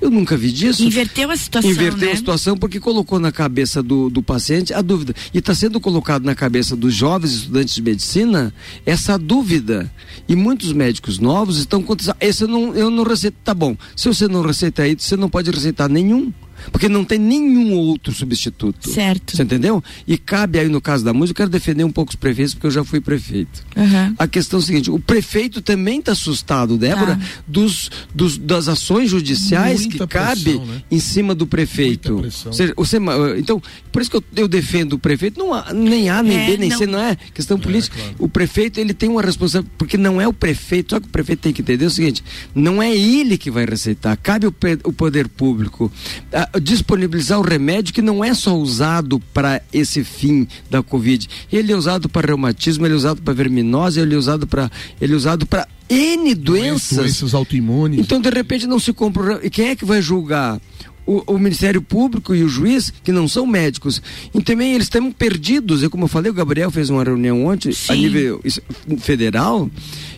Eu 0.00 0.10
nunca 0.10 0.36
vi 0.36 0.50
disso. 0.50 0.82
Inverteu 0.82 1.30
a 1.30 1.36
situação. 1.36 1.70
Inverteu 1.70 2.08
né? 2.08 2.12
a 2.12 2.16
situação 2.16 2.56
porque 2.56 2.80
colocou 2.80 3.18
na 3.18 3.30
cabeça 3.30 3.82
do, 3.82 4.08
do 4.08 4.22
paciente 4.22 4.72
a 4.72 4.80
dúvida. 4.80 5.14
E 5.32 5.38
está 5.38 5.54
sendo 5.54 5.78
colocado 5.78 6.24
na 6.24 6.34
cabeça 6.34 6.74
dos 6.74 6.94
jovens 6.94 7.32
estudantes 7.32 7.74
de 7.74 7.82
medicina 7.82 8.54
essa 8.86 9.18
dúvida. 9.18 9.92
E 10.28 10.34
muitos 10.34 10.72
médicos 10.72 11.18
novos 11.18 11.58
estão 11.58 11.82
contando. 11.82 12.16
Esse 12.20 12.44
eu 12.44 12.48
não, 12.48 12.74
eu 12.74 12.90
não 12.90 13.04
receito. 13.04 13.36
Tá 13.44 13.52
bom. 13.52 13.76
Se 13.94 14.08
você 14.08 14.26
não 14.26 14.42
receita 14.42 14.82
aí, 14.82 14.96
você 14.98 15.16
não 15.16 15.28
pode 15.28 15.50
receitar 15.50 15.88
nenhum. 15.88 16.32
Porque 16.70 16.88
não 16.88 17.04
tem 17.04 17.18
nenhum 17.18 17.72
outro 17.74 18.12
substituto. 18.12 18.88
Certo. 18.90 19.36
Você 19.36 19.42
entendeu? 19.42 19.82
E 20.06 20.16
cabe 20.18 20.58
aí, 20.58 20.68
no 20.68 20.80
caso 20.80 21.04
da 21.04 21.12
música, 21.12 21.32
eu 21.42 21.46
quero 21.46 21.50
defender 21.50 21.84
um 21.84 21.90
pouco 21.92 22.10
os 22.10 22.16
prefeitos, 22.16 22.54
porque 22.54 22.66
eu 22.66 22.70
já 22.70 22.84
fui 22.84 23.00
prefeito. 23.00 23.64
Uhum. 23.76 24.14
A 24.18 24.26
questão 24.28 24.58
é 24.58 24.62
a 24.62 24.66
seguinte: 24.66 24.90
o 24.90 24.98
prefeito 24.98 25.60
também 25.62 25.98
está 26.00 26.12
assustado, 26.12 26.76
Débora, 26.76 27.16
Tá. 27.16 27.26
dos, 27.46 27.90
dos- 28.14 28.38
das 28.38 28.68
ações 28.68 29.10
judiciais 29.10 29.80
Muita 29.86 30.06
que 30.06 30.12
cabe 30.12 30.42
pressão, 30.44 30.66
né? 30.66 30.82
em 30.90 30.98
cima 31.00 31.34
do 31.34 31.46
prefeito. 31.46 32.12
Muita 32.12 32.28
pressão. 32.28 32.50
Ou 32.50 32.56
seja, 32.56 32.74
você, 32.76 32.98
então, 33.38 33.62
por 33.92 34.02
isso 34.02 34.10
que 34.10 34.16
eu, 34.16 34.24
eu 34.36 34.48
defendo 34.48 34.94
o 34.94 34.98
prefeito, 34.98 35.38
não 35.38 35.52
há, 35.54 35.72
nem 35.72 36.08
A, 36.10 36.22
nem 36.22 36.36
É, 36.38 36.46
B, 36.46 36.56
nem 36.56 36.68
não- 36.70 36.78
C, 36.78 36.86
não 36.86 36.98
é 36.98 37.16
questão 37.34 37.58
política. 37.58 37.96
claro. 37.96 38.14
O 38.18 38.28
prefeito, 38.28 38.78
ele 38.80 38.92
tem 38.94 39.08
uma 39.08 39.22
responsabilidade, 39.22 39.74
porque 39.78 39.96
não 39.96 40.20
é 40.20 40.26
o 40.28 40.32
prefeito, 40.32 40.90
só 40.90 41.00
que 41.00 41.06
o 41.06 41.10
prefeito 41.10 41.40
tem 41.40 41.52
que 41.52 41.62
entender 41.62 41.84
o 41.86 41.90
seguinte: 41.90 42.22
não 42.54 42.82
é 42.82 42.94
ele 42.94 43.36
que 43.38 43.50
vai 43.50 43.64
receitar, 43.64 44.16
cabe 44.22 44.46
o, 44.46 44.54
o 44.84 44.92
poder 44.92 45.28
público 45.28 45.90
ah, 46.32 46.49
disponibilizar 46.62 47.38
o 47.38 47.42
remédio 47.42 47.92
que 47.94 48.02
não 48.02 48.24
é 48.24 48.32
só 48.34 48.56
usado 48.56 49.20
para 49.32 49.60
esse 49.72 50.02
fim 50.02 50.48
da 50.70 50.82
Covid. 50.82 51.28
Ele 51.52 51.72
é 51.72 51.76
usado 51.76 52.08
para 52.08 52.26
reumatismo, 52.28 52.86
ele 52.86 52.94
é 52.94 52.96
usado 52.96 53.22
para 53.22 53.34
verminose, 53.34 54.00
ele 54.00 54.14
é 54.14 54.18
usado 54.18 54.46
para 54.46 54.70
ele 55.00 55.12
é 55.12 55.16
usado 55.16 55.46
para 55.46 55.68
N 55.88 56.34
doenças. 56.34 56.98
Doenças 56.98 57.34
autoimunes. 57.34 57.98
Então, 58.00 58.20
de 58.20 58.30
repente, 58.30 58.66
não 58.66 58.78
se 58.78 58.92
compra. 58.92 59.40
E 59.42 59.50
quem 59.50 59.68
é 59.68 59.76
que 59.76 59.84
vai 59.84 60.00
julgar? 60.00 60.60
O, 61.06 61.34
o 61.34 61.38
Ministério 61.38 61.82
Público 61.82 62.32
e 62.34 62.44
o 62.44 62.48
juiz, 62.48 62.92
que 63.02 63.10
não 63.10 63.26
são 63.26 63.44
médicos. 63.44 64.00
E 64.32 64.40
também 64.40 64.74
eles 64.74 64.84
estão 64.86 65.10
perdidos. 65.10 65.82
E 65.82 65.88
como 65.88 66.04
eu 66.04 66.08
falei, 66.08 66.30
o 66.30 66.34
Gabriel 66.34 66.70
fez 66.70 66.88
uma 66.90 67.02
reunião 67.02 67.46
ontem, 67.46 67.70
a 67.70 67.72
Sim. 67.72 67.96
nível 68.02 68.40
is- 68.44 68.60
federal, 68.98 69.68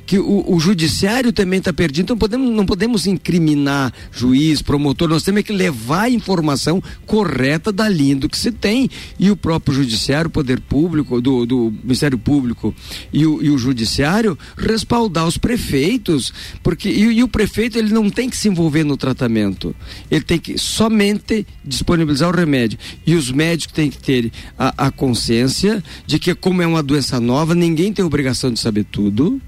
que 0.06 0.18
o, 0.18 0.44
o 0.46 0.60
judiciário 0.60 1.32
também 1.32 1.58
está 1.58 1.72
perdido. 1.72 2.04
Então 2.04 2.18
podemos, 2.18 2.50
não 2.50 2.66
podemos 2.66 3.06
incriminar 3.06 3.92
juiz, 4.10 4.62
promotor, 4.62 5.08
nós 5.08 5.22
temos 5.22 5.42
que 5.42 5.52
levar 5.52 6.02
a 6.02 6.10
informação 6.10 6.82
correta 7.06 7.72
da 7.72 7.88
linha 7.88 8.16
do 8.16 8.28
que 8.28 8.36
se 8.36 8.50
tem. 8.50 8.90
E 9.18 9.30
o 9.30 9.36
próprio 9.36 9.74
judiciário, 9.74 10.28
o 10.28 10.32
poder 10.32 10.60
público, 10.60 11.20
do, 11.20 11.46
do 11.46 11.72
Ministério 11.82 12.18
Público 12.18 12.74
e 13.12 13.26
o, 13.26 13.42
e 13.42 13.50
o 13.50 13.58
judiciário 13.58 14.38
respaldar 14.56 15.26
os 15.26 15.38
prefeitos, 15.38 16.32
porque 16.62 16.88
e, 16.88 17.02
e 17.18 17.22
o 17.22 17.28
prefeito 17.28 17.78
ele 17.78 17.92
não 17.92 18.10
tem 18.10 18.28
que 18.28 18.36
se 18.36 18.48
envolver 18.48 18.84
no 18.84 18.96
tratamento, 18.96 19.74
ele 20.10 20.24
tem 20.24 20.38
que 20.38 20.58
somente 20.58 21.46
disponibilizar 21.64 22.28
o 22.28 22.36
remédio 22.36 22.78
e 23.06 23.14
os 23.14 23.30
médicos 23.30 23.74
têm 23.74 23.90
que 23.90 23.98
ter 23.98 24.32
a, 24.58 24.86
a 24.86 24.90
consciência 24.90 25.82
de 26.06 26.18
que 26.18 26.34
como 26.34 26.62
é 26.62 26.66
uma 26.66 26.82
doença 26.82 27.20
nova, 27.20 27.54
ninguém 27.54 27.92
tem 27.92 28.04
obrigação 28.04 28.52
de 28.52 28.58
saber 28.58 28.84
tudo. 28.84 29.40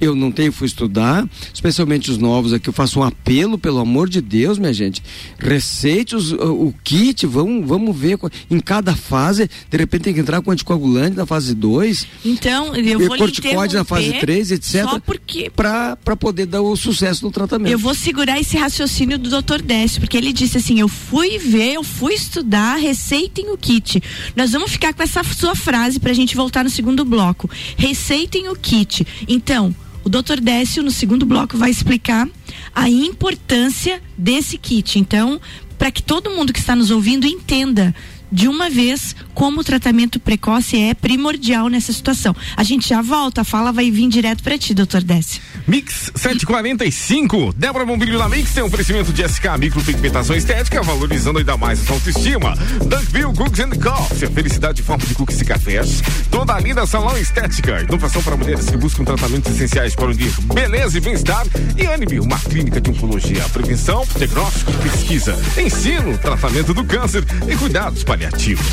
Eu 0.00 0.14
não 0.14 0.30
tenho, 0.30 0.52
fui 0.52 0.66
estudar, 0.66 1.28
especialmente 1.52 2.10
os 2.10 2.18
novos 2.18 2.52
aqui. 2.52 2.68
Eu 2.68 2.72
faço 2.72 3.00
um 3.00 3.02
apelo, 3.02 3.58
pelo 3.58 3.78
amor 3.78 4.08
de 4.08 4.20
Deus, 4.20 4.58
minha 4.58 4.72
gente. 4.72 5.02
Receite 5.38 6.14
os- 6.14 6.32
o, 6.32 6.68
o 6.68 6.74
kit, 6.84 7.26
vamos, 7.26 7.66
vamos 7.66 7.96
ver. 7.96 8.18
Em 8.50 8.60
cada 8.60 8.94
fase, 8.94 9.48
de 9.70 9.76
repente 9.76 10.02
tem 10.02 10.14
que 10.14 10.20
entrar 10.20 10.40
com 10.42 10.50
anticoagulante 10.50 11.16
na 11.16 11.26
fase 11.26 11.54
2, 11.54 12.06
Então, 12.24 12.74
eu 12.76 12.98
vou 13.00 13.14
lhe 13.14 13.18
corticóide 13.18 13.74
na 13.74 13.84
fase 13.84 14.02
interromper 14.08 14.26
3, 14.26 14.50
etc. 14.52 14.82
Só 14.84 15.00
porque 15.00 15.50
Para 15.50 15.96
poder 16.18 16.46
dar 16.46 16.62
o 16.62 16.76
sucesso 16.76 17.24
no 17.24 17.30
tratamento. 17.30 17.72
Eu 17.72 17.78
vou 17.78 17.94
segurar 17.94 18.38
esse 18.40 18.56
raciocínio 18.56 19.18
do 19.18 19.28
Dr. 19.30 19.62
Décio, 19.62 20.00
porque 20.00 20.16
ele 20.16 20.32
disse 20.32 20.58
assim: 20.58 20.78
eu 20.80 20.88
fui 20.88 21.38
ver, 21.38 21.74
eu 21.74 21.82
fui 21.84 22.14
estudar, 22.14 22.76
receitem 22.76 23.50
o 23.50 23.56
kit. 23.56 24.02
Nós 24.36 24.52
vamos 24.52 24.70
ficar 24.70 24.92
com 24.94 25.02
essa 25.02 25.22
sua 25.24 25.54
frase 25.54 25.98
pra 26.00 26.12
gente 26.12 26.36
voltar 26.36 26.62
no 26.64 26.70
segundo 26.70 27.04
bloco. 27.04 27.50
Receitem 27.76 28.48
o 28.48 28.56
kit. 28.56 29.06
Então, 29.26 29.74
o 30.08 30.10
Dr. 30.10 30.40
Décio, 30.40 30.82
no 30.82 30.90
segundo 30.90 31.26
bloco, 31.26 31.58
vai 31.58 31.70
explicar 31.70 32.26
a 32.74 32.88
importância 32.88 34.00
desse 34.16 34.56
kit. 34.56 34.98
Então, 34.98 35.38
para 35.76 35.90
que 35.90 36.02
todo 36.02 36.30
mundo 36.30 36.50
que 36.50 36.58
está 36.58 36.74
nos 36.74 36.90
ouvindo 36.90 37.26
entenda 37.26 37.94
de 38.32 38.48
uma 38.48 38.70
vez 38.70 39.14
como 39.38 39.60
o 39.60 39.64
tratamento 39.64 40.18
precoce 40.18 40.76
é 40.76 40.94
primordial 40.94 41.68
nessa 41.68 41.92
situação. 41.92 42.34
A 42.56 42.64
gente 42.64 42.88
já 42.88 43.00
volta, 43.00 43.42
a 43.42 43.44
fala 43.44 43.70
vai 43.70 43.88
vir 43.88 44.08
direto 44.08 44.42
para 44.42 44.58
ti, 44.58 44.74
doutor 44.74 45.00
Décio. 45.00 45.40
Mix 45.64 46.10
745. 46.12 47.52
Débora 47.52 47.86
Bombilho 47.86 48.18
na 48.18 48.28
Mix 48.28 48.52
tem 48.52 48.64
um 48.64 48.66
oferecimento 48.66 49.12
de 49.12 49.22
SK 49.22 49.56
Micropigmentação 49.56 50.34
Estética, 50.34 50.82
valorizando 50.82 51.38
ainda 51.38 51.56
mais 51.56 51.80
a 51.80 51.84
sua 51.84 51.94
autoestima. 51.94 52.56
Dunkville 52.84 53.32
Cooks 53.32 53.60
and 53.60 53.70
Coffee, 53.80 54.26
a 54.26 54.30
felicidade 54.32 54.82
em 54.82 54.84
forma 54.84 55.06
de 55.06 55.14
cookies 55.14 55.40
e 55.40 55.44
cafés. 55.44 56.02
Toda 56.32 56.58
linda 56.58 56.84
salão 56.84 57.16
estética, 57.16 57.80
inovação 57.82 58.20
para 58.24 58.36
mulheres 58.36 58.68
que 58.68 58.76
buscam 58.76 59.04
tratamentos 59.04 59.54
essenciais 59.54 59.94
para 59.94 60.06
unir 60.06 60.32
beleza 60.52 60.98
e 60.98 61.00
bem-estar. 61.00 61.46
E 61.76 61.86
Anime, 61.86 62.18
uma 62.18 62.40
clínica 62.40 62.80
de 62.80 62.90
oncologia, 62.90 63.48
prevenção, 63.50 64.04
diagnóstico, 64.16 64.72
pesquisa, 64.82 65.38
ensino, 65.56 66.18
tratamento 66.18 66.74
do 66.74 66.84
câncer 66.84 67.24
e 67.48 67.54
cuidados 67.54 68.02
paliativos. 68.02 68.66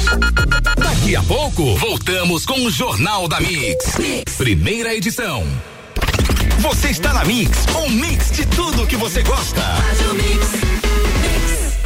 Daqui 0.61 1.15
a 1.15 1.23
pouco, 1.23 1.75
voltamos 1.75 2.45
com 2.45 2.65
o 2.65 2.71
Jornal 2.71 3.27
da 3.27 3.39
mix. 3.39 3.95
Primeira 4.37 4.95
edição. 4.95 5.43
Você 6.59 6.89
está 6.89 7.13
na 7.13 7.25
Mix, 7.25 7.65
um 7.75 7.89
mix 7.89 8.31
de 8.31 8.45
tudo 8.45 8.87
que 8.87 8.95
você 8.95 9.21
gosta. 9.21 9.61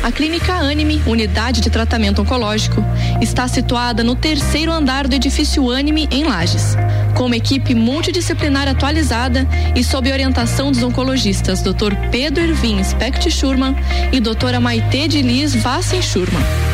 A 0.01 0.11
Clínica 0.11 0.53
Anime, 0.53 1.01
unidade 1.05 1.59
de 1.59 1.69
tratamento 1.69 2.21
oncológico, 2.21 2.81
está 3.19 3.47
situada 3.47 4.03
no 4.03 4.15
terceiro 4.15 4.71
andar 4.71 5.07
do 5.07 5.15
edifício 5.15 5.69
Anime, 5.71 6.07
em 6.11 6.23
Lages. 6.23 6.77
Com 7.15 7.25
uma 7.25 7.35
equipe 7.35 7.75
multidisciplinar 7.75 8.67
atualizada 8.67 9.47
e 9.75 9.83
sob 9.83 10.11
orientação 10.11 10.71
dos 10.71 10.83
oncologistas 10.83 11.61
Dr. 11.61 11.95
Pedro 12.11 12.43
Ervin 12.43 12.81
Specht 12.83 13.29
Schurman 13.31 13.75
e 14.11 14.19
doutora 14.19 14.59
Maite 14.59 15.07
de 15.07 15.21
Liz 15.21 15.55
Vassen 15.55 16.01
Schurman. 16.01 16.68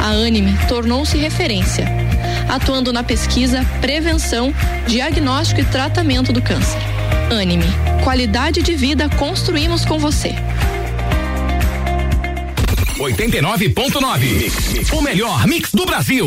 A 0.00 0.12
Anime 0.12 0.56
tornou-se 0.66 1.16
referência, 1.18 1.86
atuando 2.48 2.92
na 2.92 3.04
pesquisa, 3.04 3.64
prevenção, 3.80 4.52
diagnóstico 4.88 5.60
e 5.60 5.64
tratamento 5.64 6.32
do 6.32 6.40
câncer. 6.40 6.80
Anime, 7.30 7.66
qualidade 8.02 8.62
de 8.62 8.74
vida 8.74 9.08
construímos 9.10 9.84
com 9.84 9.98
você. 9.98 10.34
89.9. 12.98 14.92
O 14.94 15.02
melhor 15.02 15.46
mix 15.46 15.70
do 15.72 15.84
Brasil. 15.84 16.26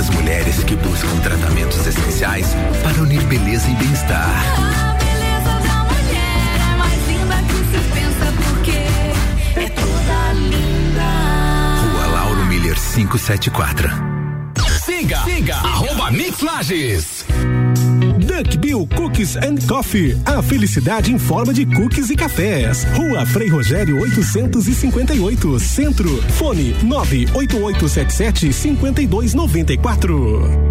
as 0.00 0.08
mulheres 0.08 0.64
que 0.64 0.74
buscam 0.76 1.14
tratamentos 1.22 1.86
essenciais 1.86 2.46
para 2.82 3.02
unir 3.02 3.22
beleza 3.24 3.68
e 3.68 3.74
bem-estar. 3.74 4.30
A 4.56 4.94
beleza 4.94 5.68
da 5.68 5.84
mulher 5.84 6.56
é 6.56 6.76
mais 6.78 7.06
linda 7.06 7.36
que 7.46 7.58
se 7.68 7.80
pensa 7.92 8.32
porque 8.42 8.78
é 9.60 9.68
toda 9.68 10.32
linda. 10.32 11.02
Rua 11.82 12.06
Lauro 12.06 12.46
Miller 12.46 12.76
574. 12.76 13.90
Siga, 14.82 15.18
siga, 15.18 15.56
arroba 15.56 16.10
Mix 16.10 16.40
Lages. 16.40 17.19
Duck 18.42 18.58
Bill 18.58 18.88
Cookies 18.96 19.36
and 19.36 19.56
Coffee. 19.68 20.16
A 20.24 20.42
felicidade 20.42 21.12
em 21.12 21.18
forma 21.18 21.52
de 21.52 21.66
cookies 21.66 22.08
e 22.08 22.16
cafés. 22.16 22.84
Rua 22.94 23.26
Frei 23.26 23.48
Rogério 23.48 24.00
858, 24.00 25.60
Centro. 25.60 26.08
Fone 26.32 26.74
98877 26.82 28.50
5294. 28.50 30.70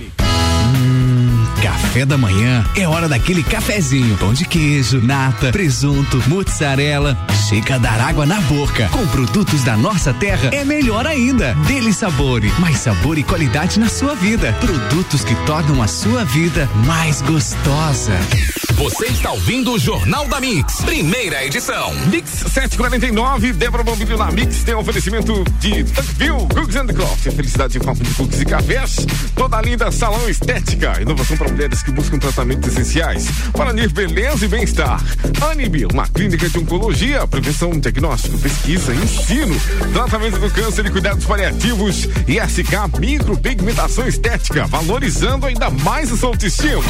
Café 1.91 2.05
da 2.05 2.17
manhã 2.17 2.65
é 2.73 2.87
hora 2.87 3.09
daquele 3.09 3.43
cafezinho. 3.43 4.15
Pão 4.15 4.33
de 4.33 4.45
queijo, 4.45 5.01
nata, 5.01 5.51
presunto, 5.51 6.23
mussarela. 6.25 7.17
Chega 7.49 7.75
a 7.75 7.77
dar 7.77 7.99
água 7.99 8.25
na 8.25 8.39
boca. 8.39 8.87
Com 8.93 9.05
produtos 9.07 9.61
da 9.65 9.75
nossa 9.75 10.13
terra 10.13 10.51
é 10.53 10.63
melhor 10.63 11.05
ainda. 11.05 11.53
Dele 11.67 11.91
Sabore, 11.91 12.49
mais 12.59 12.77
sabor 12.77 13.17
e 13.17 13.23
qualidade 13.23 13.77
na 13.77 13.89
sua 13.89 14.15
vida. 14.15 14.53
Produtos 14.61 15.25
que 15.25 15.35
tornam 15.45 15.83
a 15.83 15.87
sua 15.87 16.23
vida 16.23 16.69
mais 16.87 17.21
gostosa. 17.21 18.17
Você 18.81 19.05
está 19.05 19.31
ouvindo 19.31 19.73
o 19.73 19.77
Jornal 19.77 20.27
da 20.27 20.41
Mix, 20.41 20.81
primeira 20.81 21.45
edição. 21.45 21.93
Mix 22.07 22.31
749, 22.51 23.53
Débora 23.53 23.83
Bombilho 23.83 24.17
na 24.17 24.31
Mix 24.31 24.63
tem 24.63 24.73
oferecimento 24.73 25.43
de 25.59 25.83
Duckville 25.83 26.47
Cooks 26.51 26.75
and 26.75 26.87
Coffee. 26.87 27.31
Felicidade 27.31 27.77
em 27.77 27.81
forma 27.81 28.03
de 28.03 28.09
cookies 28.15 28.41
e 28.41 28.45
cafés. 28.45 29.05
Toda 29.35 29.61
linda 29.61 29.91
salão 29.91 30.27
estética. 30.27 30.99
Inovação 30.99 31.37
para 31.37 31.49
mulheres 31.49 31.83
que 31.83 31.91
buscam 31.91 32.17
tratamentos 32.17 32.69
essenciais 32.69 33.27
para 33.53 33.71
beleza 33.71 34.45
e 34.45 34.47
bem-estar. 34.47 34.99
Anibio, 35.51 35.87
uma 35.93 36.07
clínica 36.07 36.49
de 36.49 36.57
oncologia, 36.57 37.27
prevenção, 37.27 37.79
diagnóstico, 37.79 38.39
pesquisa, 38.39 38.95
ensino, 38.95 39.55
tratamento 39.93 40.39
do 40.39 40.49
câncer 40.49 40.87
e 40.87 40.89
cuidados 40.89 41.23
paliativos. 41.23 42.05
E 42.27 42.39
SK 42.39 42.99
Micropigmentação 42.99 44.07
Estética, 44.07 44.65
valorizando 44.65 45.45
ainda 45.45 45.69
mais 45.69 46.11
a 46.11 46.17
sua 46.17 46.29
autoestima. 46.29 46.81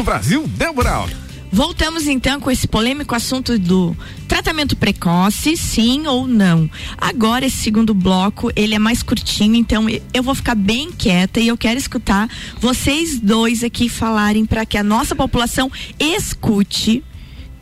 Do 0.00 0.04
Brasil, 0.04 0.48
Débora. 0.56 1.04
Voltamos 1.52 2.08
então 2.08 2.40
com 2.40 2.50
esse 2.50 2.66
polêmico 2.66 3.14
assunto 3.14 3.58
do 3.58 3.94
tratamento 4.26 4.74
precoce, 4.74 5.58
sim 5.58 6.06
ou 6.06 6.26
não. 6.26 6.70
Agora 6.96 7.44
esse 7.44 7.58
segundo 7.58 7.92
bloco, 7.92 8.50
ele 8.56 8.74
é 8.74 8.78
mais 8.78 9.02
curtinho, 9.02 9.56
então 9.56 9.84
eu 10.14 10.22
vou 10.22 10.34
ficar 10.34 10.54
bem 10.54 10.90
quieta 10.90 11.38
e 11.38 11.48
eu 11.48 11.56
quero 11.56 11.78
escutar 11.78 12.30
vocês 12.58 13.20
dois 13.20 13.62
aqui 13.62 13.90
falarem 13.90 14.46
para 14.46 14.64
que 14.64 14.78
a 14.78 14.82
nossa 14.82 15.14
população 15.14 15.70
escute 15.98 17.04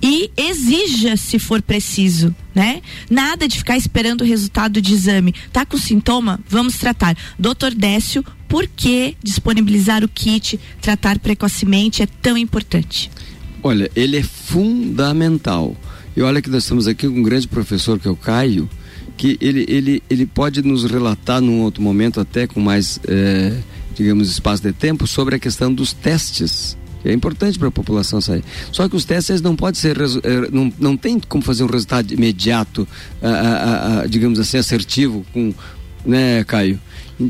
e 0.01 0.31
exija 0.37 1.17
se 1.17 1.41
for 1.41 1.61
preciso, 1.61 2.33
né? 2.55 2.83
Nada 3.11 3.49
de 3.49 3.59
ficar 3.59 3.77
esperando 3.77 4.21
o 4.21 4.25
resultado 4.25 4.81
de 4.81 4.95
exame. 4.95 5.35
Tá 5.53 5.67
com 5.67 5.77
sintoma? 5.77 6.39
Vamos 6.49 6.79
tratar. 6.79 7.17
Doutor 7.37 7.75
Décio, 7.75 8.25
por 8.49 8.67
que 8.67 9.17
disponibilizar 9.23 10.03
o 10.03 10.09
kit, 10.09 10.59
tratar 10.81 11.19
precocemente 11.19 12.03
é 12.03 12.07
tão 12.07 12.37
importante? 12.37 13.11
Olha, 13.63 13.91
ele 13.95 14.17
é 14.17 14.23
fundamental. 14.23 15.77
E 16.17 16.23
olha 16.23 16.41
que 16.41 16.51
nós 16.51 16.65
estamos 16.65 16.89
aqui 16.89 17.07
com 17.07 17.19
um 17.19 17.23
grande 17.23 17.47
professor 17.47 17.99
que 17.99 18.09
é 18.09 18.11
o 18.11 18.17
Caio, 18.17 18.69
que 19.17 19.37
ele, 19.41 19.65
ele, 19.69 20.03
ele 20.09 20.27
pode 20.27 20.63
nos 20.63 20.85
relatar 20.85 21.41
num 21.41 21.61
outro 21.61 21.83
momento, 21.83 22.21
até 22.21 22.47
com 22.47 22.61
mais, 22.61 22.99
eh, 23.07 23.57
digamos, 23.95 24.31
espaço 24.31 24.63
de 24.63 24.73
tempo, 24.73 25.07
sobre 25.07 25.35
a 25.35 25.39
questão 25.39 25.73
dos 25.73 25.93
testes. 25.93 26.77
É 27.05 27.13
importante 27.13 27.59
para 27.59 27.69
a 27.69 27.71
população 27.71 28.21
sair. 28.21 28.43
Só 28.73 28.89
que 28.89 28.97
os 28.97 29.05
testes 29.05 29.41
não 29.41 29.55
podem 29.55 29.81
ser, 29.81 29.97
eh, 30.01 30.49
não, 30.53 30.73
não 30.79 30.97
tem 30.97 31.21
como 31.21 31.43
fazer 31.43 31.65
um 31.65 31.69
resultado 31.69 32.13
imediato, 32.13 32.87
ah, 33.23 33.29
ah, 33.29 34.01
ah, 34.03 34.07
digamos 34.07 34.39
assim, 34.39 34.57
assertivo, 34.57 35.25
com, 35.33 35.53
né, 36.05 36.45
Caio? 36.45 36.79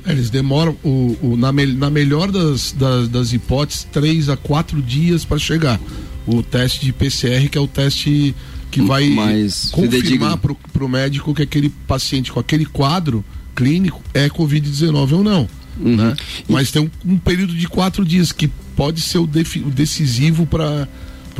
Eles 0.06 0.28
demoram, 0.30 0.76
o, 0.84 1.16
o- 1.22 1.36
na, 1.36 1.50
me- 1.50 1.66
na 1.72 1.88
melhor 1.88 2.30
das, 2.30 2.72
das, 2.72 3.08
das 3.08 3.32
hipóteses, 3.32 3.86
três 3.90 4.28
a 4.28 4.36
quatro 4.36 4.82
dias 4.82 5.24
para 5.24 5.38
chegar. 5.38 5.80
O 6.26 6.42
teste 6.42 6.84
de 6.84 6.92
PCR, 6.92 7.48
que 7.48 7.56
é 7.56 7.60
o 7.60 7.66
teste 7.66 8.34
que 8.70 8.82
vai 8.82 9.08
Mais 9.08 9.70
confirmar 9.70 10.36
para 10.36 10.84
o 10.84 10.88
médico 10.88 11.34
que 11.34 11.40
aquele 11.40 11.70
paciente 11.70 12.30
com 12.30 12.38
aquele 12.38 12.66
quadro 12.66 13.24
clínico 13.56 14.02
é 14.12 14.28
Covid-19 14.28 15.12
ou 15.12 15.24
não. 15.24 15.48
Uhum. 15.80 15.96
Né? 15.96 16.14
Mas 16.48 16.70
tem 16.70 16.82
um, 16.82 16.90
um 17.12 17.16
período 17.18 17.54
de 17.54 17.66
quatro 17.66 18.04
dias 18.04 18.30
que 18.30 18.46
pode 18.76 19.00
ser 19.00 19.18
o, 19.18 19.22
o 19.22 19.70
decisivo 19.70 20.44
para 20.44 20.86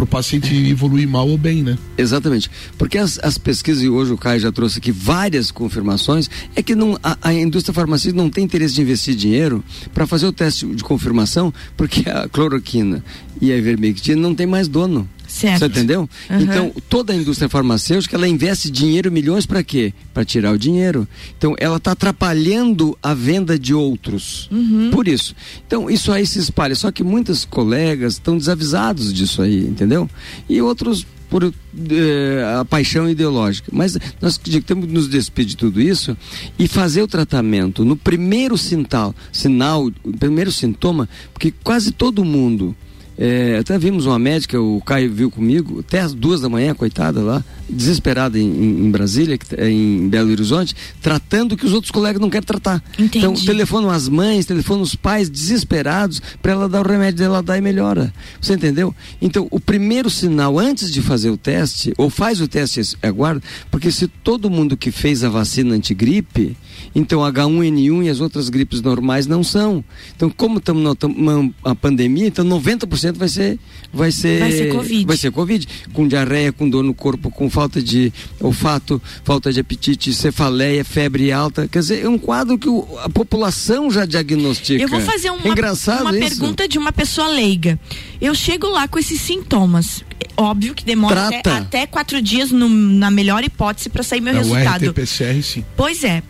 o 0.04 0.06
paciente 0.06 0.54
evoluir 0.54 1.08
mal 1.08 1.28
ou 1.28 1.38
bem, 1.38 1.62
né? 1.62 1.78
Exatamente. 1.96 2.50
Porque 2.76 2.98
as, 2.98 3.18
as 3.22 3.38
pesquisas, 3.38 3.82
e 3.82 3.88
hoje 3.88 4.12
o 4.12 4.18
Caio 4.18 4.40
já 4.40 4.52
trouxe 4.52 4.78
aqui 4.78 4.92
várias 4.92 5.50
confirmações, 5.50 6.30
é 6.54 6.62
que 6.62 6.74
não, 6.74 6.98
a, 7.02 7.16
a 7.22 7.34
indústria 7.34 7.74
farmacêutica 7.74 8.20
não 8.20 8.30
tem 8.30 8.44
interesse 8.44 8.74
de 8.74 8.82
investir 8.82 9.14
dinheiro 9.14 9.64
para 9.92 10.06
fazer 10.06 10.26
o 10.26 10.32
teste 10.32 10.66
de 10.66 10.82
confirmação, 10.82 11.52
porque 11.76 12.08
a 12.08 12.28
cloroquina 12.28 13.02
e 13.40 13.52
a 13.52 13.56
ivermectina 13.56 14.20
não 14.20 14.34
tem 14.34 14.46
mais 14.46 14.68
dono. 14.68 15.08
Certo. 15.28 15.60
Você 15.60 15.66
entendeu? 15.66 16.08
Aham. 16.28 16.42
Então, 16.42 16.72
toda 16.88 17.12
a 17.12 17.16
indústria 17.16 17.48
farmacêutica, 17.48 18.16
ela 18.16 18.26
investe 18.26 18.70
dinheiro, 18.70 19.12
milhões 19.12 19.44
para 19.44 19.62
quê? 19.62 19.92
Para 20.14 20.24
tirar 20.24 20.52
o 20.52 20.58
dinheiro. 20.58 21.06
Então, 21.36 21.54
ela 21.58 21.76
está 21.76 21.92
atrapalhando 21.92 22.98
a 23.02 23.12
venda 23.12 23.58
de 23.58 23.74
outros. 23.74 24.48
Por 24.90 25.06
isso. 25.06 25.36
Então, 25.66 25.90
isso 25.90 26.10
aí 26.10 26.26
se 26.26 26.38
espalha. 26.38 26.74
Só 26.74 26.90
que 26.90 27.04
muitos 27.04 27.44
colegas 27.44 28.14
estão 28.14 28.38
desavisados 28.38 29.12
disso 29.12 29.42
aí, 29.42 29.60
entendeu? 29.60 30.08
E 30.48 30.60
outros 30.62 31.06
por 31.28 31.44
eh, 31.44 32.58
a 32.58 32.64
paixão 32.64 33.08
ideológica. 33.08 33.70
Mas 33.72 33.98
nós 34.20 34.38
temos 34.38 34.86
que 34.86 34.92
nos 34.92 35.08
despedir 35.08 35.50
de 35.50 35.56
tudo 35.56 35.80
isso 35.80 36.16
e 36.58 36.66
fazer 36.66 37.02
o 37.02 37.08
tratamento 37.08 37.84
no 37.84 37.96
primeiro 37.96 38.56
sinal, 38.56 39.14
sinal, 39.32 39.90
primeiro 40.18 40.50
sintoma, 40.50 41.08
porque 41.32 41.52
quase 41.62 41.92
todo 41.92 42.24
mundo 42.24 42.74
é, 43.18 43.58
até 43.58 43.76
vimos 43.78 44.06
uma 44.06 44.18
médica, 44.18 44.60
o 44.60 44.80
Caio 44.80 45.12
viu 45.12 45.30
comigo, 45.30 45.80
até 45.80 46.00
às 46.00 46.14
duas 46.14 46.40
da 46.40 46.48
manhã, 46.48 46.74
coitada 46.74 47.20
lá, 47.20 47.44
desesperada 47.68 48.38
em, 48.38 48.44
em- 48.86 48.90
Brasília, 48.90 49.36
tá- 49.36 49.68
em 49.68 50.08
Belo 50.08 50.30
Horizonte, 50.30 50.74
tratando 51.02 51.52
o 51.52 51.56
que 51.56 51.66
os 51.66 51.72
outros 51.72 51.90
colegas 51.90 52.20
não 52.20 52.30
querem 52.30 52.46
tratar. 52.46 52.82
Entendi. 52.98 53.18
Então, 53.18 53.34
telefonam 53.34 53.90
as 53.90 54.08
mães, 54.08 54.46
telefonam 54.46 54.82
os 54.82 54.94
pais 54.94 55.28
desesperados 55.28 56.22
para 56.40 56.52
ela 56.52 56.68
dar 56.68 56.80
o 56.86 56.88
remédio 56.88 57.18
dela 57.18 57.42
dar 57.42 57.58
e 57.58 57.60
melhora. 57.60 58.12
Você 58.40 58.54
entendeu? 58.54 58.94
Então, 59.20 59.48
o 59.50 59.58
primeiro 59.60 60.08
sinal 60.08 60.58
antes 60.58 60.90
de 60.92 61.02
fazer 61.02 61.30
o 61.30 61.36
teste, 61.36 61.92
ou 61.98 62.08
faz 62.08 62.40
o 62.40 62.46
teste 62.48 62.80
e 62.80 63.06
aguarda, 63.06 63.42
porque 63.70 63.90
se 63.90 64.06
todo 64.06 64.48
mundo 64.48 64.76
que 64.76 64.90
fez 64.90 65.24
a 65.24 65.28
vacina 65.28 65.74
antigripe, 65.74 66.56
então 66.94 67.20
H1N1 67.20 68.04
e 68.04 68.08
as 68.08 68.20
outras 68.20 68.48
gripes 68.48 68.80
normais 68.82 69.26
não 69.26 69.42
são. 69.42 69.84
Então, 70.16 70.28
como 70.30 70.58
estamos 70.58 70.82
numa 71.16 71.74
pandemia, 71.76 72.26
então 72.26 72.44
90% 72.44 73.16
vai 73.16 73.28
ser 73.28 73.58
vai 73.92 74.10
ser 74.12 74.38
Vai 74.40 74.52
ser 74.52 74.72
Covid. 74.74 75.06
vai 75.06 75.16
ser 75.16 75.30
Covid, 75.30 75.68
com 75.92 76.06
diarreia, 76.08 76.52
com 76.52 76.68
dor 76.68 76.82
no 76.84 76.92
corpo, 76.94 77.30
com 77.30 77.48
falta 77.48 77.80
de 77.82 78.12
olfato, 78.40 79.00
falta 79.24 79.52
de 79.52 79.60
apetite, 79.60 80.12
cefaleia, 80.12 80.84
febre 80.84 81.32
alta. 81.32 81.66
Quer 81.68 81.78
dizer, 81.80 82.04
é 82.04 82.08
um 82.08 82.18
quadro 82.18 82.58
que 82.58 82.68
o- 82.68 82.86
a 83.02 83.08
população 83.08 83.90
já 83.90 84.04
diagnostica. 84.04 84.82
Eu 84.82 84.88
vou 84.88 85.00
fazer 85.00 85.30
uma, 85.30 85.46
É 85.46 85.48
engraçado 85.48 86.02
uma 86.02 86.12
pergunta 86.12 86.68
de 86.68 86.78
uma 86.78 86.92
pessoa 86.92 87.28
leiga. 87.28 87.78
Eu 88.20 88.34
chego 88.34 88.68
lá 88.68 88.86
com 88.88 88.98
esses 88.98 89.20
sintomas. 89.20 90.02
Óbvio 90.36 90.74
que 90.74 90.84
demora 90.84 91.26
até, 91.26 91.50
até 91.50 91.86
quatro 91.86 92.20
dias, 92.22 92.50
no- 92.50 92.68
na 92.68 93.10
melhor 93.10 93.42
hipótese, 93.42 93.88
para 93.88 94.02
sair 94.02 94.20
meu 94.20 94.34
é, 94.34 94.36
o 94.36 94.42
resultado. 94.42 94.84
RT-PCR, 94.90 95.42
sim. 95.42 95.64
Pois 95.76 96.04
é. 96.04 96.22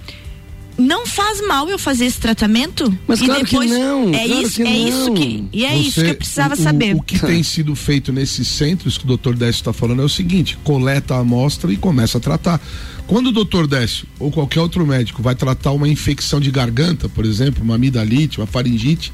Não 0.78 1.04
faz 1.06 1.44
mal 1.46 1.68
eu 1.68 1.78
fazer 1.78 2.04
esse 2.06 2.18
tratamento? 2.20 2.96
Mas 3.06 3.20
e 3.20 3.24
claro 3.24 3.40
que 3.44 3.50
depois 3.50 3.70
não, 3.70 4.14
É 4.14 4.26
claro 4.28 4.42
isso, 4.42 4.54
que 4.56 4.62
é 4.62 4.76
isso 4.78 5.06
não. 5.06 5.14
que 5.14 5.44
e 5.52 5.64
é 5.64 5.76
isso 5.76 5.92
Você- 5.92 6.04
que 6.04 6.10
eu 6.10 6.14
precisava 6.14 6.54
o- 6.54 6.56
saber. 6.56 6.94
O, 6.94 7.02
que 7.02 7.18
tem 7.18 7.42
sido 7.42 7.74
feito 7.74 8.12
nesses 8.12 8.46
centros 8.46 8.96
que 8.96 9.04
o 9.04 9.06
doutor 9.08 9.34
Décio 9.34 9.58
está 9.60 9.72
falando 9.72 10.02
é 10.02 10.04
o 10.04 10.08
seguinte: 10.08 10.56
coleta 10.62 11.14
a 11.16 11.18
amostra 11.18 11.72
e 11.72 11.76
começa 11.76 12.18
a 12.18 12.20
tratar. 12.20 12.60
Quando 13.08 13.28
o 13.28 13.32
doutor 13.32 13.66
Décio 13.66 14.06
ou 14.20 14.30
qualquer 14.30 14.60
outro 14.60 14.86
médico 14.86 15.20
vai 15.22 15.34
tratar 15.34 15.72
uma 15.72 15.88
infecção 15.88 16.38
de 16.40 16.50
garganta, 16.50 17.08
por 17.08 17.24
exemplo, 17.24 17.64
uma 17.64 17.74
amidalite, 17.74 18.38
uma 18.38 18.46
faringite, 18.46 19.12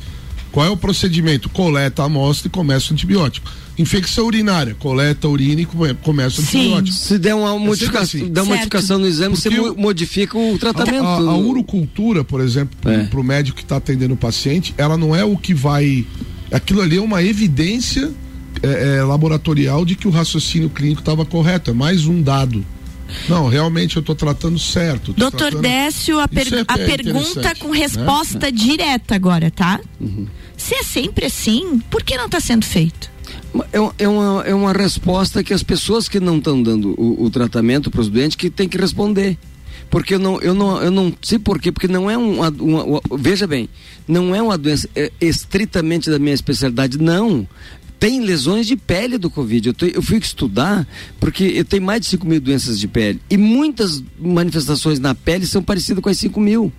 qual 0.54 0.64
é 0.66 0.70
o 0.70 0.76
procedimento? 0.76 1.48
Coleta 1.48 2.02
a 2.02 2.06
amostra 2.06 2.46
e 2.46 2.50
começa 2.50 2.90
o 2.90 2.94
antibiótico. 2.94 3.50
Infecção 3.76 4.24
urinária, 4.26 4.72
coleta 4.76 5.26
a 5.26 5.30
urina 5.30 5.62
e 5.62 5.66
come- 5.66 5.94
começa 5.94 6.40
o 6.40 6.44
antibiótico. 6.44 6.96
Se 6.96 7.18
der 7.18 7.34
uma, 7.34 7.56
É 7.56 7.58
modificação, 7.58 8.20
assim. 8.20 8.28
der 8.32 8.40
uma 8.42 8.50
modificação 8.54 8.98
no 9.00 9.06
exame, 9.08 9.34
você 9.36 9.50
Porque 9.50 9.68
mo- 9.70 9.74
modifica 9.76 10.38
o 10.38 10.56
tratamento. 10.56 11.02
A, 11.04 11.16
a, 11.16 11.18
a 11.18 11.36
urocultura, 11.36 12.22
por 12.22 12.40
exemplo, 12.40 12.76
para 13.10 13.20
o 13.20 13.24
médico 13.24 13.56
que 13.56 13.64
está 13.64 13.78
atendendo 13.78 14.14
o 14.14 14.16
paciente, 14.16 14.72
ela 14.78 14.96
não 14.96 15.12
é 15.14 15.24
o 15.24 15.36
que 15.36 15.52
vai. 15.52 16.06
Aquilo 16.52 16.82
ali 16.82 16.98
é 16.98 17.02
uma 17.02 17.20
evidência 17.20 18.12
é, 18.62 18.98
é, 18.98 19.02
laboratorial 19.02 19.84
de 19.84 19.96
que 19.96 20.06
o 20.06 20.10
raciocínio 20.12 20.70
clínico 20.70 21.00
estava 21.00 21.24
correto. 21.24 21.72
É 21.72 21.74
mais 21.74 22.06
um 22.06 22.22
dado. 22.22 22.64
Não, 23.28 23.48
realmente 23.48 23.96
eu 23.96 24.00
estou 24.00 24.14
tratando 24.14 24.58
certo. 24.58 25.12
tô 25.12 25.20
Doutor 25.20 25.38
tratando- 25.50 25.62
Décio, 25.62 26.18
a, 26.18 26.26
per- 26.26 26.46
Isso 26.46 26.54
é- 26.56 26.64
a 26.66 26.78
é 26.78 26.86
pergunta 26.86 27.54
com 27.56 27.68
né? 27.72 27.78
resposta 27.78 28.50
direta 28.50 29.14
agora, 29.14 29.50
tá? 29.50 29.78
Se 30.56 30.74
é 30.74 30.82
sempre 30.82 31.26
assim, 31.26 31.80
por 31.90 32.02
que 32.02 32.16
não 32.16 32.26
está 32.26 32.40
sendo 32.40 32.64
feito? 32.64 33.10
É, 33.72 34.04
é 34.04 34.08
uma, 34.08 34.42
é 34.42 34.54
uma 34.54 34.72
resposta 34.72 35.42
que 35.44 35.52
as 35.54 35.62
pessoas 35.62 36.08
que 36.08 36.18
não 36.20 36.38
estão 36.38 36.62
dando 36.62 36.94
o, 37.00 37.24
o 37.24 37.30
tratamento 37.30 37.90
para 37.90 38.00
os 38.00 38.08
doentes 38.08 38.36
que 38.36 38.50
tem 38.50 38.68
que 38.68 38.78
responder. 38.78 39.36
Porque 39.90 40.14
eu 40.14 40.18
não, 40.18 40.40
eu 40.40 40.54
não, 40.54 40.82
eu 40.82 40.90
não 40.90 41.12
sei 41.22 41.38
por 41.38 41.60
quê, 41.60 41.70
porque 41.70 41.86
não 41.86 42.10
é 42.10 42.16
uma, 42.16 42.48
uma- 42.48 42.84
uma- 42.84 43.00
Veja 43.16 43.46
bem, 43.46 43.68
não 44.08 44.34
é 44.34 44.42
uma 44.42 44.58
doença 44.58 44.88
é, 44.96 45.12
estritamente 45.20 46.10
da 46.10 46.18
minha 46.18 46.34
especialidade, 46.34 46.98
não. 46.98 47.46
Tem 47.98 48.20
lesões 48.20 48.66
de 48.66 48.76
pele 48.76 49.18
do 49.18 49.30
Covid. 49.30 49.68
Eu, 49.68 49.74
te- 49.74 49.92
eu 49.94 50.02
fui 50.02 50.18
estudar 50.18 50.86
porque 51.20 51.44
eu 51.44 51.64
tenho 51.64 51.82
mais 51.82 52.00
de 52.00 52.06
5 52.08 52.26
mil 52.26 52.40
doenças 52.40 52.78
de 52.78 52.88
pele. 52.88 53.20
E 53.30 53.36
muitas 53.36 54.02
manifestações 54.18 54.98
na 54.98 55.14
pele 55.14 55.46
são 55.46 55.62
parecidas 55.62 56.02
com 56.02 56.08
as 56.08 56.18
5 56.18 56.40
mil. 56.40 56.72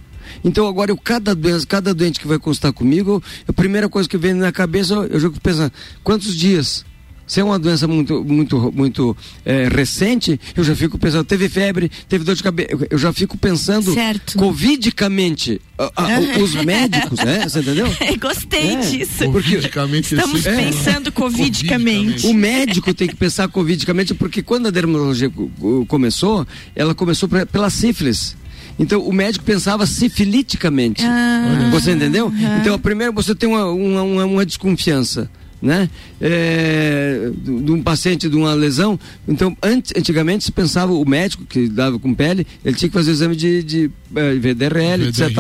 Então 0.44 0.68
agora 0.68 0.92
eu 0.92 0.98
cada 0.98 1.34
doença, 1.36 1.66
cada 1.66 1.94
doente 1.94 2.20
que 2.20 2.28
vai 2.28 2.40
consultar 2.40 2.72
comigo, 2.74 3.12
eu- 3.12 3.24
a 3.48 3.54
primeira 3.54 3.88
coisa 3.90 4.08
que 4.08 4.18
vem 4.18 4.34
na 4.34 4.52
cabeça, 4.52 4.94
eu, 4.94 5.20
fico 5.20 5.40
pensando, 5.42 5.72
quantos 6.04 6.36
dias? 6.36 6.86
Se 7.28 7.40
é 7.40 7.44
uma 7.44 7.58
doença 7.58 7.88
muito, 7.88 8.24
muito, 8.24 8.72
muito 8.72 9.18
eh, 9.44 9.68
recente, 9.68 10.40
eu 10.56 10.64
já 10.64 10.76
fico 10.76 10.96
pensando, 11.00 11.24
teve 11.24 11.50
febre, 11.50 11.90
teve 12.08 12.24
dor 12.24 12.36
de 12.36 12.44
cabeça, 12.44 12.70
eu- 12.88 13.00
já 13.00 13.12
fico 13.12 13.36
pensando 13.36 13.92
Certo. 13.96 14.38
covidicamente. 14.38 15.60
a- 15.78 15.92
a- 15.98 16.40
os 16.42 16.54
médicos, 16.64 17.20
né? 17.20 17.44
Você 17.50 17.60
entendeu? 17.60 17.88
Gostei 18.22 18.76
É, 18.76 18.80
disso. 18.80 19.30
porque- 19.32 19.58
Estamos 19.58 20.46
É. 20.46 20.56
pensando 20.56 21.12
covidicamente. 21.12 22.26
O 22.28 22.34
médico 22.34 22.94
tem 22.94 23.08
que 23.10 23.16
pensar 23.16 23.48
covidicamente, 23.50 24.14
porque 24.14 24.42
quando 24.42 24.68
a 24.68 24.72
dermatologia 24.72 25.30
co- 25.30 25.50
co- 25.60 25.86
começou, 25.88 26.48
ela 26.76 26.94
começou 26.96 27.28
pra- 27.28 27.46
pela 27.46 27.70
sífilis. 27.70 28.38
Então 28.78 29.02
o 29.02 29.14
médico 29.14 29.46
pensava 29.46 29.86
sifiliticamente. 29.86 31.04
Ah. 31.06 31.70
Você 31.72 31.92
entendeu? 31.94 32.32
Então, 32.62 32.78
primeiro 32.80 33.14
você 33.14 33.34
tem 33.34 33.48
uma, 33.48 33.66
uma, 33.72 34.02
uma- 34.04 34.26
uma 34.26 34.46
desconfiança. 34.46 35.30
Né? 35.62 35.90
É, 36.22 37.32
de 37.36 37.62
de 37.66 37.72
um 37.72 37.82
paciente 37.82 38.30
de 38.30 38.36
uma 38.36 38.54
lesão. 38.54 39.00
Então, 39.28 39.56
antes, 39.64 39.94
antigamente 39.98 40.44
se 40.44 40.52
pensava, 40.52 40.94
o 40.94 41.08
médico 41.08 41.46
que 41.46 41.68
dava 41.68 41.98
com 41.98 42.14
pele, 42.14 42.46
ele 42.64 42.76
tinha 42.76 42.90
que 42.90 42.94
fazer 42.94 43.12
o 43.12 43.14
exame 43.14 43.36
de, 43.36 43.64
de 43.64 43.92
eh, 44.16 44.36
VDRL, 44.36 45.08
etc. 45.08 45.32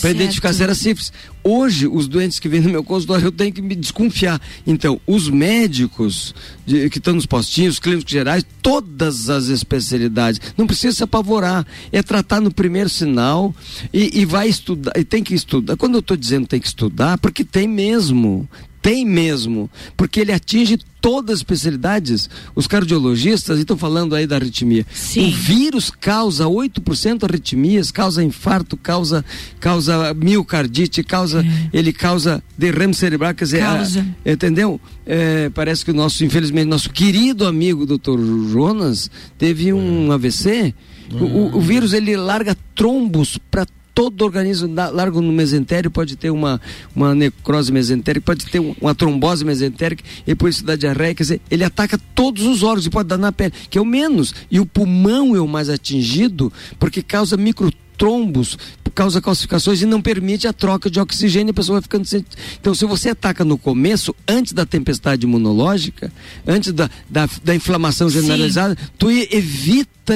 Para 0.00 0.10
identificar 0.10 0.52
se 0.52 0.62
era 0.62 0.74
sífilis. 0.74 1.12
Hoje, 1.44 1.86
os 1.86 2.08
doentes 2.08 2.38
que 2.40 2.48
vêm 2.48 2.60
no 2.60 2.68
meu 2.70 2.82
consultório, 2.82 3.26
eu 3.26 3.32
tenho 3.32 3.52
que 3.52 3.62
me 3.62 3.74
desconfiar. 3.76 4.40
Então, 4.66 5.00
os 5.06 5.28
médicos 5.30 6.34
de- 6.66 6.90
que 6.90 6.98
estão 6.98 7.14
nos 7.14 7.26
postinhos, 7.26 7.74
os 7.74 7.80
clínicos 7.80 8.10
gerais, 8.10 8.44
todas 8.60 9.30
as 9.30 9.46
especialidades, 9.46 10.40
não 10.56 10.66
precisa 10.66 10.96
se 10.96 11.02
apavorar. 11.04 11.66
É 11.92 12.02
tratar 12.02 12.40
no 12.40 12.52
primeiro 12.52 12.88
sinal 12.88 13.54
e, 13.92 14.20
e 14.20 14.24
vai 14.24 14.48
estudar, 14.48 14.92
e 14.96 15.04
tem 15.04 15.22
que 15.22 15.34
estudar. 15.34 15.76
Quando 15.76 15.94
eu 15.94 16.00
estou 16.00 16.16
dizendo 16.16 16.46
tem 16.46 16.60
que 16.60 16.66
estudar, 16.66 17.16
porque 17.18 17.44
tem 17.44 17.68
mesmo. 17.68 18.48
Tem 18.88 19.04
mesmo, 19.04 19.68
porque 19.98 20.20
ele 20.20 20.32
atinge 20.32 20.78
todas 20.98 21.34
as 21.34 21.38
especialidades. 21.40 22.30
Os 22.54 22.66
cardiologistas 22.66 23.58
estão 23.58 23.76
falando 23.76 24.14
aí 24.14 24.26
da 24.26 24.36
arritmia. 24.36 24.86
O 25.20 25.30
vírus 25.30 25.90
causa 25.90 26.46
8% 26.46 27.24
arritmias, 27.24 27.90
causa 27.90 28.24
infarto, 28.24 28.78
causa, 28.78 29.22
causa 29.60 30.14
miocardite, 30.14 31.02
causa, 31.02 31.44
ele 31.70 31.92
causa 31.92 32.42
derrame 32.56 32.94
cerebral, 32.94 33.34
quer 33.34 33.44
dizer, 33.44 33.60
Causa. 33.60 34.06
a- 34.24 34.30
entendeu? 34.32 34.80
É, 35.04 35.50
parece 35.50 35.84
que 35.84 35.90
o 35.90 35.94
nosso, 35.94 36.24
infelizmente, 36.24 36.66
nosso 36.68 36.88
querido 36.88 37.46
amigo 37.46 37.84
doutor 37.84 38.18
Jonas 38.50 39.10
teve 39.36 39.70
um 39.70 40.10
AVC. 40.12 40.74
O, 41.12 41.24
o- 41.24 41.56
o 41.58 41.60
vírus 41.60 41.92
ele 41.92 42.16
larga 42.16 42.56
trombos 42.74 43.38
para 43.50 43.66
todo 43.98 44.22
organismo, 44.24 44.72
larga 44.92 45.20
no 45.20 45.32
mesentério, 45.32 45.90
pode 45.90 46.14
ter 46.14 46.30
uma, 46.30 46.60
uma 46.94 47.16
necrose 47.16 47.72
mesentérica, 47.72 48.24
pode 48.26 48.46
ter 48.46 48.60
um- 48.60 48.72
uma 48.80 48.94
trombose 48.94 49.44
mesentérica, 49.44 50.04
e 50.24 50.36
por 50.36 50.48
isso 50.48 50.64
dá 50.64 50.76
diarreia, 50.76 51.16
quer 51.16 51.24
dizer, 51.24 51.40
ele 51.50 51.64
ataca 51.64 51.98
todos 52.14 52.44
os 52.44 52.62
órgãos 52.62 52.86
e 52.86 52.90
pode 52.90 53.08
dar 53.08 53.18
na 53.18 53.32
pele, 53.32 53.52
que 53.68 53.76
é 53.76 53.80
o 53.80 53.84
menos. 53.84 54.32
E 54.48 54.60
o 54.60 54.64
pulmão 54.66 55.34
é 55.34 55.40
o 55.40 55.48
mais 55.48 55.68
atingido, 55.68 56.52
porque 56.78 57.02
causa 57.02 57.36
microtrombos, 57.36 58.56
causa 58.94 59.20
calcificações 59.20 59.82
e 59.82 59.86
não 59.86 60.00
permite 60.00 60.46
a 60.46 60.52
troca 60.52 60.88
de 60.88 61.00
oxigênio, 61.00 61.50
a 61.50 61.54
pessoa 61.54 61.74
vai 61.80 61.82
ficando 61.82 62.04
sem... 62.04 62.24
Então, 62.60 62.74
se 62.76 62.84
você 62.84 63.08
ataca 63.10 63.44
no 63.44 63.58
começo, 63.58 64.14
antes 64.28 64.52
da 64.52 64.64
tempestade 64.64 65.26
imunológica, 65.26 66.12
antes 66.46 66.72
da, 66.72 66.88
da, 67.10 67.28
da 67.42 67.52
inflamação 67.52 68.08
generalizada, 68.08 68.78
tu 68.96 69.10
e- 69.10 69.28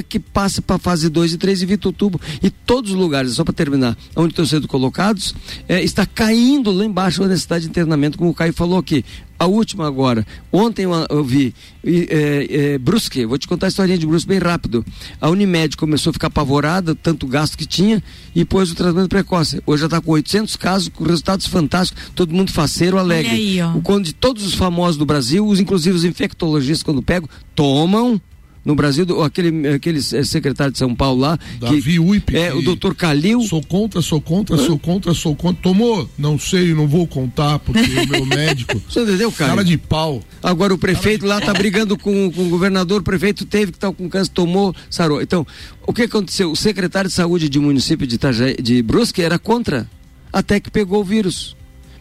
que 0.01 0.21
passe 0.21 0.61
para 0.61 0.79
fase 0.79 1.09
2 1.09 1.33
e 1.33 1.39
3, 1.39 1.63
evita 1.63 1.89
o 1.89 1.93
tubo. 1.93 2.21
E 2.41 2.49
todos 2.49 2.93
os 2.93 2.97
lugares, 2.97 3.33
só 3.33 3.43
para 3.43 3.53
terminar, 3.53 3.99
onde 4.15 4.31
estão 4.31 4.47
sendo 4.47 4.69
colocados, 4.69 5.35
eh, 5.69 5.83
está 5.83 6.07
caindo 6.07 6.71
lá 6.71 6.85
embaixo 6.85 7.25
a 7.25 7.27
necessidade 7.27 7.65
de 7.65 7.71
internamento, 7.71 8.17
como 8.17 8.31
o 8.31 8.35
Caio 8.35 8.53
falou 8.53 8.79
aqui. 8.79 9.05
A 9.43 9.47
última 9.47 9.89
agora. 9.89 10.25
Ontem 10.53 10.85
eu, 10.85 10.93
eu 11.11 11.25
vi 11.25 11.53
e, 11.83 12.07
é, 12.09 12.75
é, 12.75 12.79
Brusque, 12.79 13.27
vou 13.27 13.37
te 13.37 13.49
contar 13.49 13.67
a 13.67 13.71
historinha 13.71 13.99
de 13.99 14.07
Brusque 14.07 14.29
bem 14.29 14.39
rápido. 14.39 14.85
A 15.21 15.29
Unimed 15.29 15.77
começou 15.77 16.11
a 16.11 16.13
ficar 16.13 16.29
apavorada, 16.29 16.95
tanto 16.95 17.27
gasto 17.27 17.59
que 17.59 17.67
tinha, 17.67 18.01
e 18.37 18.45
pôs 18.45 18.71
o 18.71 18.75
tratamento 18.77 19.09
precoce. 19.09 19.61
Hoje 19.67 19.81
já 19.81 19.87
está 19.87 20.01
com 20.01 20.13
800 20.13 20.55
casos, 20.55 20.89
com 20.91 21.03
resultados 21.03 21.47
fantásticos, 21.47 22.05
todo 22.15 22.33
mundo 22.33 22.53
faceiro, 22.53 22.99
alegre. 22.99 23.33
Aí. 23.33 23.63
O 23.75 23.83
quando 23.83 24.05
de 24.05 24.13
todos 24.13 24.47
os 24.47 24.55
famosos 24.55 24.97
do 24.97 25.05
Brasil, 25.05 25.45
os, 25.45 25.59
inclusive 25.59 25.97
os 25.97 26.05
infectologistas, 26.05 26.85
quando 26.85 27.03
pegam, 27.03 27.29
tomam. 27.53 28.21
No 28.65 28.77
Brasil, 28.77 29.05
aquele, 29.23 29.69
aquele 29.69 29.99
eh, 29.99 30.23
secretário 30.23 30.73
de 30.73 30.79
São 30.79 30.95
Paulo 30.95 31.21
lá, 31.21 31.39
Davi 31.59 31.99
Uip, 31.99 32.37
é, 32.37 32.55
o 32.55 32.63
doutor 32.63 32.95
Calil. 32.95 33.41
Sou 33.43 33.61
contra, 33.61 34.01
sou 34.01 34.21
contra, 34.21 34.57
sou 34.57 34.79
contra, 34.79 35.13
sou 35.13 35.35
contra. 35.35 35.61
Tomou? 35.61 36.09
Não 36.17 36.39
sei, 36.39 36.73
não 36.73 36.87
vou 36.87 37.05
contar, 37.05 37.59
porque 37.59 37.81
o 37.81 38.09
meu 38.09 38.25
médico. 38.37 38.81
Você 38.89 39.01
entendeu, 39.01 39.33
cara? 39.33 39.51
Cara 39.51 39.65
de 39.65 39.77
pau. 39.77 40.23
Agora 40.41 40.73
o 40.73 40.79
prefeito 40.79 41.27
lá 41.27 41.41
tá 41.41 41.53
brigando 41.53 41.99
com, 41.99 42.31
com 42.31 42.47
o 42.47 42.49
governador, 42.49 43.01
o 43.01 43.05
prefeito 43.05 43.45
teve 43.45 43.73
que 43.73 43.79
estar 43.79 43.93
com 43.93 44.09
câncer, 44.09 44.31
tomou, 44.31 44.73
sarou. 44.89 45.21
Então, 45.21 45.45
o 45.85 45.93
que 45.93 46.03
aconteceu? 46.03 46.53
O 46.53 46.57
secretário 46.57 47.09
de 47.09 47.15
saúde 47.15 47.49
de 47.49 47.59
município 47.59 48.07
de, 48.07 48.15
Itajaí, 48.15 48.55
de 48.63 48.81
Brusque 48.81 49.23
era 49.23 49.41
contra, 49.41 49.91
até 50.33 50.61
que 50.61 50.71
pegou 50.71 51.01
o 51.01 51.05
vírus. 51.05 51.57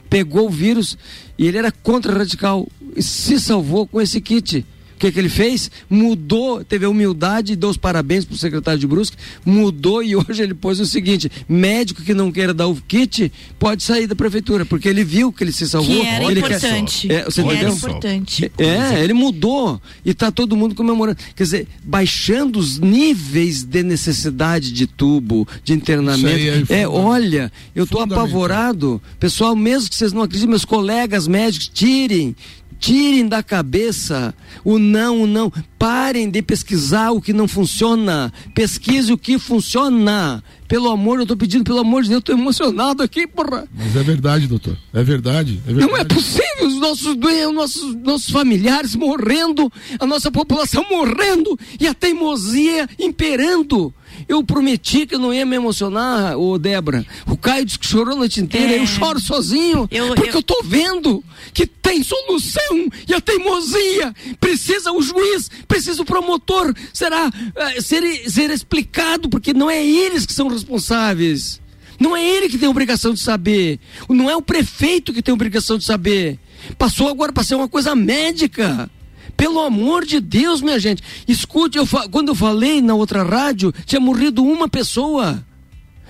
Pegou 0.08 0.48
o 0.48 0.50
vírus 0.50 0.98
e 1.38 1.48
ele 1.48 1.58
era 1.58 1.72
contra 1.72 2.16
radical 2.16 2.68
e 2.96 3.02
se 3.02 3.40
salvou 3.40 3.88
com 3.88 4.00
esse 4.00 4.22
kit. 4.22 4.64
O 5.02 5.04
que, 5.04 5.12
que 5.12 5.18
ele 5.18 5.30
fez? 5.30 5.72
Mudou, 5.90 6.64
teve 6.64 6.86
a 6.86 6.90
humildade 6.90 7.56
deu 7.56 7.72
os 7.72 7.78
parabéns 7.78 8.24
pro 8.24 8.38
secretário 8.38 8.80
de 8.80 8.86
Brusque, 8.86 9.18
mudou 9.44 10.04
e 10.04 10.14
hoje 10.16 10.44
ele 10.44 10.54
pôs 10.54 10.80
o 10.80 10.86
seguinte: 10.86 11.32
médico 11.50 12.04
que 12.04 12.14
não 12.14 12.32
queira 12.32 12.54
dar 12.54 12.68
o 12.68 12.76
kit 12.76 13.32
pode 13.58 13.82
sair 13.82 14.06
da 14.06 14.14
prefeitura, 14.14 14.64
porque 14.64 14.88
ele 14.88 15.04
viu 15.04 15.34
que 15.34 15.44
ele 15.44 15.52
se 15.52 15.68
salvou. 15.68 16.02
Que 16.02 16.06
era 16.06 16.26
ele 16.26 16.40
importante. 16.40 17.12
É, 17.12 17.24
você 17.26 17.42
Que 17.42 17.50
era 17.50 17.58
entendeu? 17.58 17.76
importante. 17.76 18.52
É, 18.60 19.04
ele 19.04 19.14
mudou 19.14 19.82
e 20.06 20.14
tá 20.14 20.30
todo 20.30 20.56
mundo 20.56 20.76
comemorando. 20.76 21.18
Quer 21.36 21.44
dizer, 21.46 21.68
baixando 21.84 22.60
os 22.60 22.78
níveis 22.78 23.64
de 23.64 23.82
necessidade 23.82 24.72
de 24.72 24.86
tubo, 24.86 25.48
de 25.64 25.74
internamento. 25.74 26.72
É 26.72 26.82
é, 26.82 26.88
olha, 26.88 27.52
eu 27.76 27.88
tô 27.88 28.02
Fundamental. 28.02 28.26
apavorado. 28.26 29.02
Pessoal, 29.20 29.56
mesmo 29.56 29.90
que 29.90 29.96
vocês 29.96 30.14
não 30.14 30.22
acreditem, 30.22 30.50
meus 30.50 30.64
colegas 30.64 31.28
médicos, 31.28 31.68
tirem. 31.74 32.36
Tirem 32.80 33.28
da 33.28 33.44
cabeça 33.44 34.34
o 34.64 34.80
não, 34.80 35.24
o 35.24 35.28
não. 35.28 35.52
Parem 35.78 36.30
de 36.30 36.42
pesquisar 36.42 37.12
o 37.12 37.22
que 37.22 37.34
não 37.34 37.48
funciona. 37.48 38.32
Pesquise 38.54 39.14
o 39.14 39.18
que 39.18 39.38
funciona. 39.38 40.44
Pelo 40.68 40.90
amor, 40.90 41.20
eu 41.20 41.26
tô 41.26 41.36
pedindo, 41.36 41.64
pelo 41.66 41.80
amor 41.80 42.04
de 42.04 42.10
Deus, 42.10 42.20
eu 42.20 42.22
tô 42.22 42.32
emocionado 42.32 43.04
aqui, 43.04 43.28
porra. 43.28 43.68
Mas 43.76 43.96
é 43.96 44.04
verdade, 44.04 44.48
doutor. 44.48 44.78
É 44.94 45.04
verdade. 45.04 45.62
É 45.68 45.74
verdade. 45.74 45.92
Não 45.92 45.98
é 45.98 46.06
possível 46.06 46.68
os 46.68 46.80
nossos 46.80 47.16
doentes, 47.16 47.54
nossos, 47.54 47.96
nossos 47.96 48.30
familiares 48.30 48.96
morrendo, 48.96 49.72
a 50.00 50.06
nossa 50.06 50.32
população 50.32 50.86
morrendo 50.90 51.60
e 51.80 51.88
a 51.88 51.94
teimosia 51.94 52.88
imperando. 52.98 53.94
Eu 54.28 54.44
prometi 54.44 55.06
que 55.06 55.18
não 55.18 55.34
ia 55.34 55.46
me 55.46 55.56
emocionar, 55.56 56.38
ô 56.38 56.58
Débora. 56.58 57.06
O 57.28 57.36
Caio 57.38 57.66
disse 57.66 57.80
que 57.80 57.88
chorou 57.88 58.14
a 58.14 58.18
noite 58.18 58.40
inteira, 58.40 58.74
É. 58.74 58.80
eu 58.80 58.88
choro 58.88 59.20
sozinho. 59.20 59.88
Eu- 59.92 60.08
porque 60.16 60.30
eu- 60.30 60.36
eu... 60.36 60.44
tô 60.44 60.62
vendo 60.64 61.24
que 61.54 61.66
tem 61.66 62.04
solução 62.04 62.88
e 63.08 63.14
a 63.14 63.22
teimosia 63.22 64.14
precisa 64.40 64.92
o 64.92 65.02
juiz, 65.02 65.50
precisa 65.68 66.02
o 66.02 66.06
promotor, 66.06 66.74
será 66.94 67.30
eh, 67.56 67.82
ser, 67.82 68.02
ser 68.30 68.50
explicado, 68.52 69.30
porque 69.30 69.54
não 69.54 69.70
é 69.70 69.86
eles 69.86 70.26
que 70.26 70.34
são 70.34 70.48
responsáveis. 70.48 71.60
Não 72.00 72.18
é 72.18 72.28
ele 72.28 72.50
que 72.50 72.58
tem 72.58 72.68
obrigação 72.68 73.14
de 73.14 73.20
saber. 73.20 73.80
Não 74.10 74.28
é 74.30 74.36
o 74.36 74.42
prefeito 74.42 75.14
que 75.14 75.22
tem 75.22 75.32
obrigação 75.34 75.78
de 75.78 75.86
saber. 75.86 76.40
Passou 76.78 77.08
agora 77.08 77.32
para 77.32 77.44
ser 77.44 77.54
uma 77.56 77.68
coisa 77.68 77.94
médica. 77.96 78.90
Pelo 79.38 79.60
amor 79.60 80.06
de 80.06 80.20
Deus, 80.20 80.62
minha 80.62 80.80
gente. 80.80 81.02
Escute, 81.28 81.78
eu 81.78 81.88
quando 82.12 82.30
eu 82.30 82.36
falei 82.36 82.82
na 82.82 82.94
outra 82.94 83.24
rádio, 83.24 83.74
tinha 83.86 84.00
morrido 84.00 84.44
uma 84.44 84.68
pessoa. 84.70 85.44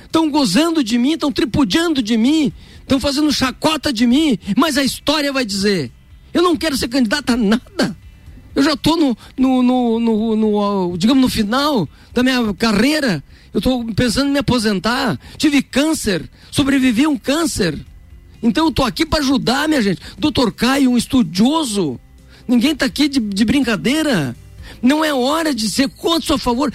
Estão 0.04 0.30
gozando 0.30 0.84
de 0.84 0.98
mim, 0.98 1.14
estão 1.14 1.32
tripudiando 1.32 2.02
de 2.02 2.18
mim, 2.18 2.52
estão 2.82 3.00
fazendo 3.00 3.32
chacota 3.32 3.94
de 3.94 4.06
mim, 4.06 4.38
mas 4.58 4.78
a 4.78 4.84
história 4.84 5.32
vai 5.32 5.46
dizer: 5.46 5.90
eu 6.34 6.42
não 6.42 6.58
quero 6.58 6.76
ser 6.76 6.90
candidata 6.90 7.34
a 7.34 7.38
nada. 7.38 7.96
Eu 8.54 8.62
já 8.64 8.74
estou 8.74 8.98
no, 8.98 9.18
no, 9.38 9.64
no, 9.64 10.00
no- 10.00 10.36
no, 10.36 10.98
digamos, 10.98 11.22
no 11.22 11.30
final 11.30 11.88
da 12.14 12.22
minha 12.22 12.54
carreira. 12.54 13.24
Eu 13.54 13.60
estou 13.60 13.86
pensando 13.94 14.28
em 14.28 14.34
me 14.34 14.40
aposentar. 14.40 15.18
Tive 15.38 15.62
câncer, 15.62 16.30
sobrevivi 16.52 17.06
a 17.06 17.10
um 17.10 17.18
câncer. 17.18 17.80
Então 18.44 18.66
eu 18.66 18.72
tô 18.72 18.84
aqui 18.84 19.06
para 19.06 19.20
ajudar, 19.20 19.70
minha 19.70 19.82
gente. 19.82 20.02
Doutor 20.18 20.52
Caio, 20.52 20.92
um 20.92 20.98
estudioso. 20.98 21.98
Ninguém 22.52 22.76
tá 22.76 22.86
aqui 22.86 23.08
de, 23.08 23.22
de 23.22 23.46
brincadeira. 23.46 24.36
Não 24.82 25.06
é 25.06 25.14
hora 25.14 25.56
de 25.56 25.70
ser 25.70 25.88
contra 25.88 26.28
seu 26.28 26.38
favor. 26.38 26.74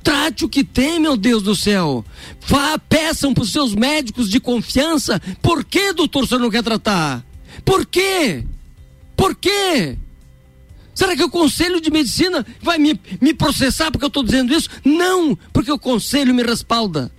Trate 0.00 0.44
o 0.44 0.48
que 0.48 0.62
tem, 0.62 1.00
meu 1.00 1.16
Deus 1.16 1.42
do 1.42 1.56
céu. 1.56 2.04
Vá, 2.46 2.78
peçam 2.78 3.34
para 3.34 3.42
os 3.42 3.50
seus 3.50 3.74
médicos 3.74 4.30
de 4.30 4.38
confiança. 4.38 5.20
Por 5.42 5.64
que, 5.64 5.92
doutor, 5.92 6.22
o 6.22 6.26
senhor 6.28 6.40
não 6.40 6.50
quer 6.50 6.62
tratar? 6.62 7.26
Por 7.64 7.84
quê? 7.84 8.44
Por 9.16 9.34
quê? 9.34 9.98
Será 10.94 11.16
que 11.16 11.24
o 11.24 11.30
Conselho 11.30 11.80
de 11.80 11.90
Medicina 11.90 12.46
vai 12.62 12.78
me, 12.78 13.00
me 13.20 13.34
processar 13.34 13.90
porque 13.90 14.04
eu 14.04 14.08
estou 14.08 14.22
dizendo 14.22 14.54
isso? 14.54 14.70
Não, 14.84 15.36
porque 15.52 15.72
o 15.72 15.78
Conselho 15.80 16.32
me 16.32 16.44
respalda. 16.44 17.10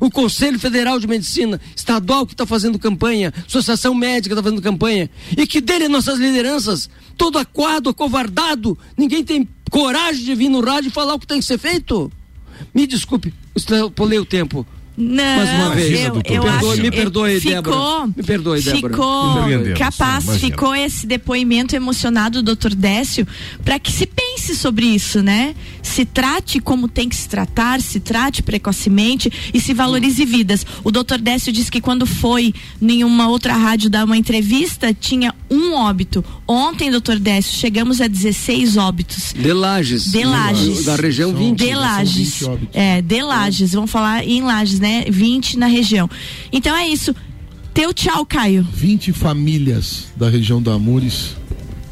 O 0.00 0.10
Conselho 0.10 0.58
Federal 0.58 0.98
de 0.98 1.06
Medicina 1.06 1.60
Estadual 1.76 2.26
que 2.26 2.32
está 2.32 2.46
fazendo 2.46 2.78
campanha, 2.78 3.32
Associação 3.46 3.94
Médica 3.94 4.34
está 4.34 4.42
fazendo 4.42 4.62
campanha, 4.62 5.10
e 5.36 5.46
que 5.46 5.60
dele 5.60 5.86
nossas 5.88 6.18
lideranças, 6.18 6.88
todo 7.16 7.38
aquado, 7.38 7.90
acovardado, 7.90 8.76
ninguém 8.96 9.22
tem 9.22 9.46
coragem 9.70 10.24
de 10.24 10.34
vir 10.34 10.48
no 10.48 10.60
rádio 10.60 10.88
e 10.88 10.92
falar 10.92 11.14
o 11.14 11.18
que 11.18 11.26
tem 11.26 11.38
que 11.38 11.44
ser 11.44 11.58
feito. 11.58 12.10
Me 12.74 12.86
desculpe, 12.86 13.32
extrapolei 13.54 14.18
o 14.18 14.24
tempo. 14.24 14.66
Não, 15.00 15.36
Mais 15.36 15.50
uma 15.50 15.70
vez, 15.74 16.00
eu, 16.00 16.12
doutor. 16.12 16.32
eu 16.32 16.42
Perdoe, 16.42 16.72
acho, 16.72 16.82
me 16.82 16.90
perdoe, 16.90 17.40
ficou, 17.40 17.52
Débora. 17.54 18.06
Me 18.16 18.22
perdoe, 18.22 18.60
Débora. 18.62 18.92
Ficou 18.92 19.74
capaz, 19.78 20.24
sim, 20.24 20.38
ficou 20.38 20.74
esse 20.74 21.06
depoimento 21.06 21.74
emocionado 21.74 22.42
do 22.42 22.54
Dr. 22.54 22.74
Décio 22.74 23.26
para 23.64 23.78
que 23.78 23.90
se 23.90 24.06
pense 24.06 24.54
sobre 24.54 24.86
isso, 24.86 25.22
né? 25.22 25.54
Se 25.82 26.04
trate 26.04 26.60
como 26.60 26.86
tem 26.86 27.08
que 27.08 27.16
se 27.16 27.28
tratar, 27.28 27.80
se 27.80 27.98
trate 27.98 28.42
precocemente 28.42 29.32
e 29.54 29.60
se 29.60 29.72
valorize 29.72 30.24
vidas. 30.24 30.66
O 30.84 30.90
Dr. 30.90 31.18
Décio 31.20 31.52
disse 31.52 31.70
que 31.70 31.80
quando 31.80 32.04
foi 32.04 32.52
em 32.80 33.02
uma 33.04 33.28
outra 33.28 33.54
rádio 33.54 33.88
dar 33.88 34.04
uma 34.04 34.16
entrevista, 34.16 34.92
tinha 34.92 35.34
um 35.50 35.72
óbito. 35.74 36.24
Ontem, 36.46 36.90
Dr. 36.90 37.16
Décio, 37.18 37.56
chegamos 37.56 38.00
a 38.00 38.06
16 38.06 38.76
óbitos. 38.76 39.32
De 39.32 39.52
Lages. 39.52 40.10
De 40.10 40.24
Lages. 40.24 40.84
Da 40.84 40.96
região 40.96 41.34
20. 41.34 41.58
De 41.58 41.74
Lages. 41.74 42.42
É, 42.72 43.00
de 43.00 43.22
Lages. 43.22 43.72
Vamos 43.72 43.90
falar 43.90 44.26
em 44.26 44.42
Lages, 44.42 44.78
né? 44.80 44.89
20 45.10 45.58
na 45.58 45.66
região. 45.66 46.08
Então 46.52 46.74
é 46.76 46.88
isso. 46.88 47.14
Teu 47.72 47.94
tchau, 47.94 48.26
Caio. 48.26 48.66
20 48.72 49.12
famílias 49.12 50.06
da 50.16 50.28
região 50.28 50.60
da 50.62 50.74
Amores 50.74 51.36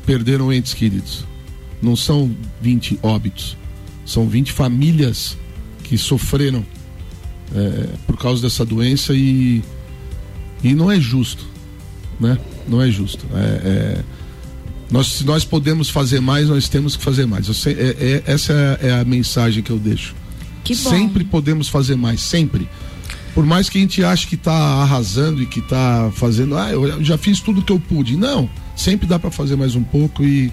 perderam 0.05 0.53
entes 0.53 0.75
queridos. 0.75 1.25
Não 1.81 1.95
são 1.95 2.35
20 2.61 2.99
óbitos. 3.03 3.57
São 4.05 4.29
20 4.29 4.53
famílias 4.53 5.37
que 5.85 5.97
sofreram 5.97 6.65
é, 7.55 7.89
por 8.07 8.17
causa 8.17 8.43
dessa 8.43 8.65
doença 8.65 9.15
e, 9.15 9.63
e 10.63 10.75
não 10.75 10.91
é 10.91 10.99
justo. 10.99 11.47
Né? 12.19 12.37
Não 12.67 12.83
é 12.83 12.91
justo. 12.91 13.25
É, 13.33 13.39
é, 13.39 14.05
nós, 14.91 15.07
se 15.09 15.25
nós 15.25 15.45
podemos 15.45 15.91
fazer 15.91 16.21
mais, 16.21 16.49
nós 16.49 16.69
temos 16.69 16.97
que 16.97 17.05
fazer 17.05 17.27
mais. 17.27 17.47
Sei- 17.57 17.75
é- 17.75 17.97
é- 18.01 18.23
essa 18.33 18.53
é 18.83 18.93
a, 18.93 19.05
mensagem 19.05 19.63
que 19.63 19.71
eu 19.71 19.79
deixo. 19.79 20.15
Sempre 20.91 21.25
podemos 21.25 21.69
fazer 21.69 21.97
mais, 21.97 22.21
sempre. 22.21 22.69
Por 23.35 23.45
mais 23.47 23.69
que 23.69 23.79
a 23.79 23.81
gente 23.81 24.03
ache 24.03 24.27
que 24.27 24.35
está 24.35 24.53
arrasando 24.53 25.43
e 25.43 25.47
que 25.47 25.61
está 25.61 26.11
fazendo, 26.15 26.57
ah, 26.57 26.71
eu 26.71 27.03
já 27.05 27.17
fiz 27.17 27.41
tudo 27.41 27.63
que 27.63 27.73
eu 27.73 27.79
pude. 27.81 28.17
Não, 28.17 28.49
sempre 28.77 29.07
dá 29.07 29.19
para 29.19 29.31
fazer 29.31 29.57
mais 29.57 29.75
um 29.75 29.83
pouco 29.83 30.25
e 30.25 30.53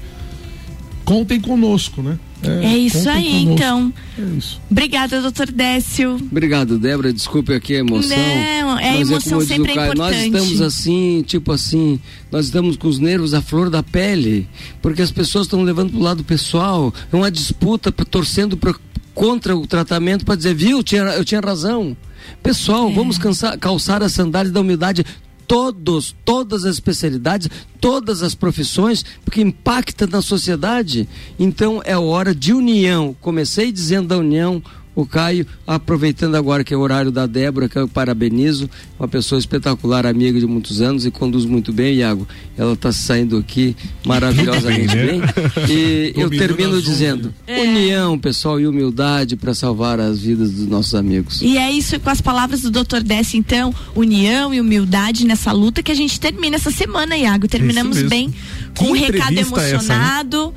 contem 1.04 1.40
conosco, 1.40 2.02
né? 2.02 2.18
É, 2.44 2.78
isso 2.78 2.98
contem 3.00 3.12
aí, 3.14 3.44
conosco. 3.44 3.54
então. 3.54 3.94
É 4.20 4.38
isso. 4.38 4.62
Obrigada, 4.70 5.22
doutor 5.22 5.52
Décio. 5.52 6.16
Obrigado, 6.16 6.78
Débora. 6.78 7.12
Desculpe 7.12 7.54
aqui 7.54 7.76
a 7.76 7.80
emoção. 7.80 8.16
Não, 8.18 8.78
é, 8.78 8.90
a 8.90 8.94
Mas 9.00 9.10
emoção 9.10 9.40
diz 9.40 9.48
sempre 9.48 9.72
é 9.72 9.76
Caio, 9.76 9.94
Nós 9.96 10.16
importante. 10.16 10.44
estamos 10.44 10.62
assim, 10.62 11.24
tipo 11.26 11.52
assim, 11.52 12.00
nós 12.32 12.46
estamos 12.46 12.76
com 12.78 12.88
os 12.88 13.00
nervos 13.00 13.34
à 13.34 13.42
flor 13.42 13.70
da 13.70 13.82
pele, 13.82 14.48
porque 14.82 15.02
as 15.02 15.12
pessoas 15.12 15.46
estão 15.48 15.64
levando 15.64 15.92
pro 15.92 16.00
lado 16.02 16.24
pessoal. 16.24 16.94
É 17.12 17.16
uma 17.16 17.32
disputa, 17.32 17.92
torcendo 17.92 18.56
pra- 18.58 18.76
contra 19.16 19.56
o 19.56 19.66
tratamento 19.66 20.26
para 20.26 20.36
dizer, 20.36 20.54
viu, 20.54 20.78
eu 20.80 20.84
tinha, 20.84 21.02
eu 21.02 21.26
tinha 21.26 21.40
razão. 21.42 21.96
Pessoal, 22.42 22.92
vamos 22.92 23.18
cansar- 23.18 23.58
calçar 23.58 24.04
as 24.04 24.12
sandálias 24.14 24.54
da 24.54 24.62
humildade. 24.62 25.06
Todos, 25.48 26.16
todas 26.26 26.66
as 26.66 26.74
especialidades, 26.76 27.50
todas 27.80 28.24
as 28.24 28.34
profissões, 28.34 29.06
porque 29.24 29.42
impacta 29.42 30.08
na 30.08 30.22
sociedade. 30.22 31.08
Então 31.38 31.82
é 31.86 31.96
hora 31.96 32.34
de 32.34 32.52
união. 32.52 33.16
Comecei 33.22 33.72
dizendo 33.72 34.08
da 34.08 34.18
união, 34.18 34.62
o 34.96 35.06
Caio, 35.06 35.46
aproveitando 35.68 36.36
agora 36.36 36.64
que 36.64 36.74
é 36.74 36.78
o 36.78 36.80
horário 36.80 37.12
da 37.12 37.28
Débora, 37.28 37.68
que 37.68 37.78
eu 37.78 37.88
parabenizo, 37.88 38.70
uma 38.98 39.08
pessoa 39.08 39.38
espetacular, 39.38 40.06
amiga 40.06 40.40
de 40.40 40.46
muitos 40.46 40.82
anos 40.82 41.06
e 41.06 41.12
conduz 41.12 41.46
muito 41.46 41.74
bem, 41.74 41.96
Iago. 41.96 42.26
Ela 42.58 42.74
está 42.74 42.92
saindo 42.92 43.38
aqui 43.38 43.76
maravilhosamente 44.06 44.96
bem. 44.96 45.22
E 45.70 46.14
eu 46.16 46.30
termino 46.30 46.82
dizendo: 46.82 47.34
união, 47.48 48.18
pessoal, 48.18 48.60
e 48.60 48.66
humildade 48.66 49.36
para 49.36 49.54
salvar 49.54 50.00
as 50.00 50.22
vidas 50.22 50.52
dos 50.52 50.68
nossos 50.68 50.96
amigos. 50.96 51.42
E 51.42 51.58
é 51.58 51.70
isso 51.70 52.00
com 52.00 52.10
as 52.10 52.22
palavras 52.22 52.62
do 52.62 52.72
Dr. 52.72 53.02
Décio, 53.04 53.38
então, 53.38 53.74
união 53.94 54.54
e 54.54 54.62
humildade 54.62 55.26
nessa 55.26 55.52
luta 55.52 55.84
que 55.84 55.92
a 55.92 55.96
gente 55.96 56.20
termina 56.20 56.56
essa 56.56 56.72
semana, 56.72 57.18
Iago. 57.18 57.48
Terminamos 57.48 57.98
mesmo. 57.98 58.10
bem 58.10 58.34
com 58.78 58.86
um 58.86 58.94
recado 58.94 59.38
essa, 59.38 59.56
né? 59.56 59.70
emocionado, 59.70 60.54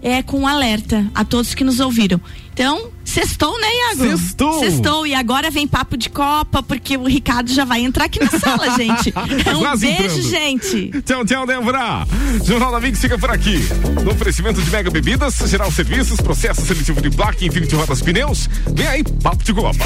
é 0.00 0.22
com 0.22 0.40
um 0.40 0.46
alerta 0.46 1.06
a 1.14 1.24
todos 1.24 1.54
que 1.54 1.62
nos 1.62 1.78
ouviram. 1.78 2.20
Então, 2.52 2.90
sextou, 3.12 3.58
né, 3.60 3.68
Iago? 3.74 4.18
Sextou. 4.18 4.60
Sextou. 4.60 5.06
E 5.06 5.14
agora 5.14 5.50
vem 5.50 5.66
papo 5.66 5.96
de 5.96 6.08
Copa, 6.10 6.62
porque 6.62 6.96
o 6.96 7.04
Ricardo 7.06 7.52
já 7.52 7.64
vai 7.64 7.80
entrar 7.82 8.06
aqui 8.06 8.18
na 8.22 8.30
sala, 8.30 8.70
gente. 8.76 9.12
Um 9.54 9.60
Quase 9.60 9.86
beijo, 9.86 10.02
entrando. 10.02 10.22
gente. 10.30 11.02
Tchau, 11.02 11.24
tchau, 11.24 11.46
Débora. 11.46 12.06
Jornal 12.44 12.72
da 12.72 12.80
Mix 12.80 13.00
fica 13.00 13.18
por 13.18 13.30
aqui. 13.30 13.58
No 14.04 14.12
oferecimento 14.12 14.60
de 14.60 14.70
Mega 14.70 14.90
Bebidas, 14.90 15.34
Geral 15.46 15.70
Serviços, 15.70 16.20
Processo 16.20 16.62
Seletivo 16.62 17.00
de 17.00 17.10
Placa, 17.10 17.44
Infinity 17.44 17.74
Rodas 17.74 18.00
Pneus. 18.02 18.48
Vem 18.74 18.86
aí, 18.86 19.04
papo 19.22 19.44
de 19.44 19.52
Copa. 19.52 19.84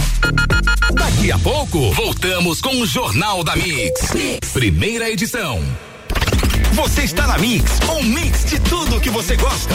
Daqui 0.94 1.32
a 1.32 1.38
pouco, 1.38 1.92
voltamos 1.92 2.60
com 2.60 2.80
o 2.80 2.86
Jornal 2.86 3.42
da 3.42 3.56
Mix. 3.56 4.12
Primeira 4.52 5.10
edição. 5.10 5.62
Você 6.72 7.02
está 7.02 7.26
na 7.26 7.38
Mix, 7.38 7.64
um 7.98 8.02
mix 8.02 8.44
de 8.44 8.60
tudo 8.60 9.00
que 9.00 9.08
você 9.10 9.34
gosta. 9.36 9.74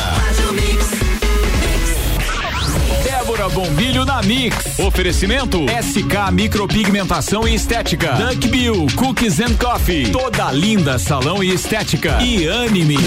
Débora 3.04 3.50
Bombilho 3.50 4.06
na 4.06 4.22
Mix. 4.22 4.80
Oferecimento 4.80 5.66
SK 5.68 6.32
Micropigmentação 6.32 7.48
e 7.48 7.56
Estética. 7.56 8.14
Duck 8.14 8.48
Bill 8.48 8.88
Cookies 8.96 9.40
and 9.40 9.56
Coffee. 9.56 10.12
Toda 10.12 10.52
linda 10.52 11.00
salão 11.00 11.44
e 11.44 11.54
estética. 11.54 12.22
E 12.22 12.48
Anime. 12.48 12.98